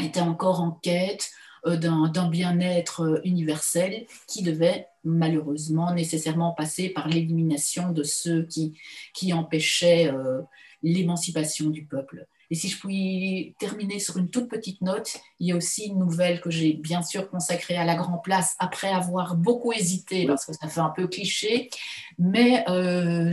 étaient 0.00 0.20
encore 0.20 0.60
en 0.60 0.72
quête 0.72 1.30
euh, 1.66 1.76
d'un 1.76 2.28
bien-être 2.28 3.02
euh, 3.02 3.20
universel 3.24 4.06
qui 4.26 4.42
devait 4.42 4.86
malheureusement 5.04 5.94
nécessairement 5.94 6.52
passer 6.52 6.88
par 6.88 7.08
l'élimination 7.08 7.92
de 7.92 8.02
ceux 8.02 8.46
qui, 8.46 9.32
empêchaient 9.32 10.10
euh, 10.12 10.40
l'émancipation 10.82 11.70
du 11.70 11.84
peuple. 11.84 12.26
Et 12.50 12.54
si 12.54 12.68
je 12.68 12.78
pouvais 12.78 13.54
terminer 13.58 13.98
sur 13.98 14.18
une 14.18 14.28
toute 14.28 14.48
petite 14.48 14.80
note, 14.82 15.16
il 15.40 15.48
y 15.48 15.52
a 15.52 15.56
aussi 15.56 15.86
une 15.86 15.98
nouvelle 15.98 16.40
que 16.40 16.50
j'ai 16.50 16.74
bien 16.74 17.02
sûr 17.02 17.30
consacrée 17.30 17.76
à 17.76 17.84
la 17.84 17.94
Grand 17.94 18.18
Place 18.18 18.54
après 18.58 18.90
avoir 18.90 19.36
beaucoup 19.36 19.72
hésité 19.72 20.26
parce 20.26 20.44
que 20.44 20.52
ça 20.52 20.68
fait 20.68 20.80
un 20.80 20.90
peu 20.90 21.08
cliché, 21.08 21.70
mais 22.18 22.64
euh, 22.68 23.32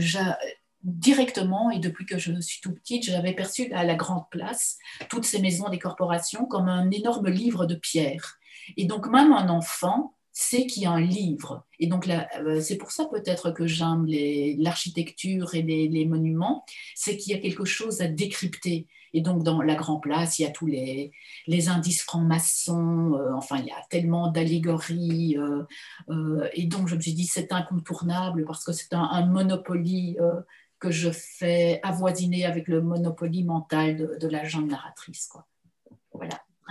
directement, 0.82 1.70
et 1.70 1.78
depuis 1.78 2.06
que 2.06 2.18
je 2.18 2.40
suis 2.40 2.60
tout 2.60 2.72
petite, 2.72 3.04
j'avais 3.04 3.34
perçu 3.34 3.72
à 3.72 3.84
la 3.84 3.94
Grande 3.94 4.28
Place 4.30 4.78
toutes 5.08 5.24
ces 5.24 5.40
maisons 5.40 5.68
des 5.68 5.78
corporations 5.78 6.46
comme 6.46 6.68
un 6.68 6.90
énorme 6.90 7.28
livre 7.28 7.66
de 7.66 7.74
pierre. 7.74 8.38
Et 8.76 8.84
donc 8.84 9.08
même 9.08 9.32
un 9.32 9.48
enfant 9.48 10.14
sait 10.32 10.66
qu'il 10.66 10.84
y 10.84 10.86
a 10.86 10.90
un 10.90 11.00
livre. 11.00 11.66
Et 11.78 11.86
donc 11.86 12.08
euh, 12.08 12.60
c'est 12.60 12.78
pour 12.78 12.90
ça 12.90 13.04
peut-être 13.04 13.50
que 13.50 13.66
j'aime 13.66 14.06
l'architecture 14.58 15.54
et 15.54 15.62
les, 15.62 16.06
monuments, 16.06 16.64
c'est 16.94 17.16
qu'il 17.16 17.32
y 17.32 17.36
a 17.36 17.40
quelque 17.40 17.64
chose 17.64 18.00
à 18.00 18.08
décrypter. 18.08 18.86
Et 19.14 19.20
donc 19.20 19.42
dans 19.42 19.60
la 19.60 19.74
Grande 19.74 20.00
Place, 20.00 20.38
il 20.38 20.42
y 20.42 20.46
a 20.46 20.50
tous 20.50 20.66
les, 20.66 21.12
indices 21.68 22.02
francs-maçons, 22.02 23.12
euh, 23.14 23.34
enfin 23.34 23.58
il 23.58 23.66
y 23.66 23.70
a 23.70 23.82
tellement 23.90 24.30
d'allégories. 24.30 25.36
Euh, 26.08 26.48
et 26.54 26.64
donc 26.64 26.88
je 26.88 26.96
me 26.96 27.00
suis 27.00 27.12
dit 27.12 27.26
c'est 27.26 27.52
incontournable 27.52 28.46
parce 28.46 28.64
que 28.64 28.72
c'est 28.72 28.94
un, 28.94 29.02
un 29.02 29.26
Monopoly 29.26 30.16
que 30.82 30.90
je 30.90 31.10
fais 31.10 31.78
avoisiner 31.84 32.44
avec 32.44 32.66
le 32.66 32.82
Monopoly 32.82 33.44
mental 33.44 34.18
de, 34.18 34.26
la 34.26 34.42
jeune 34.42 34.66
narratrice. 34.66 35.28
Quoi. 35.28 35.46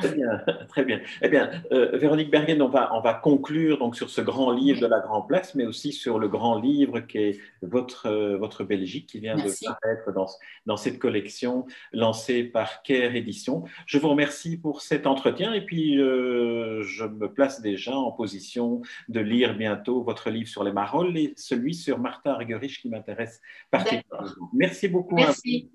Très 0.02 0.16
bien, 0.16 0.42
très 0.68 0.86
bien. 0.86 1.00
Eh 1.22 1.30
bien, 1.30 1.52
euh, 1.72 1.98
Véronique 1.98 2.32
Bergen, 2.32 2.62
on 2.62 2.70
va, 2.70 2.94
on 2.96 3.02
va 3.02 3.14
conclure 3.14 3.78
donc 3.78 3.96
sur 3.96 4.10
ce 4.10 4.22
grand 4.22 4.52
livre 4.52 4.82
de 4.82 4.88
la 4.88 5.00
Grand 5.00 5.22
Place, 5.22 5.56
mais 5.56 5.66
aussi 5.66 5.92
sur 5.92 6.20
le 6.20 6.28
grand 6.28 6.60
livre 6.60 7.02
qui 7.02 7.18
est 7.18 7.40
votre, 7.62 8.08
euh, 8.08 8.38
votre 8.38 8.64
Belgique, 8.64 9.08
qui 9.08 9.20
vient 9.20 9.36
de 9.36 9.50
paraître 9.66 10.12
dans, 10.14 10.28
dans 10.66 10.78
cette 10.78 11.00
collection 11.00 11.66
lancée 11.94 12.44
par 12.44 12.82
Care 12.84 13.16
Édition. 13.16 13.64
Je 13.86 13.98
vous 13.98 14.10
remercie 14.10 14.58
pour 14.58 14.82
cet 14.82 15.06
entretien 15.06 15.54
et 15.54 15.62
puis 15.62 16.00
euh, 16.00 16.82
je 16.84 17.06
me 17.06 17.32
place 17.32 17.62
déjà 17.62 17.96
en 17.96 18.12
position 18.12 18.82
de 19.10 19.20
lire 19.20 19.56
bientôt 19.56 20.04
votre 20.04 20.30
livre 20.30 20.48
sur 20.48 20.64
les 20.64 20.72
marolles 20.72 21.18
et 21.18 21.34
celui 21.38 21.74
sur 21.74 22.00
Martha 22.00 22.34
Argerich 22.34 22.82
qui 22.82 22.90
m'intéresse 22.90 23.42
particulièrement. 23.70 24.50
Merci 24.54 24.88
beaucoup. 24.88 25.16
Merci. 25.16 25.72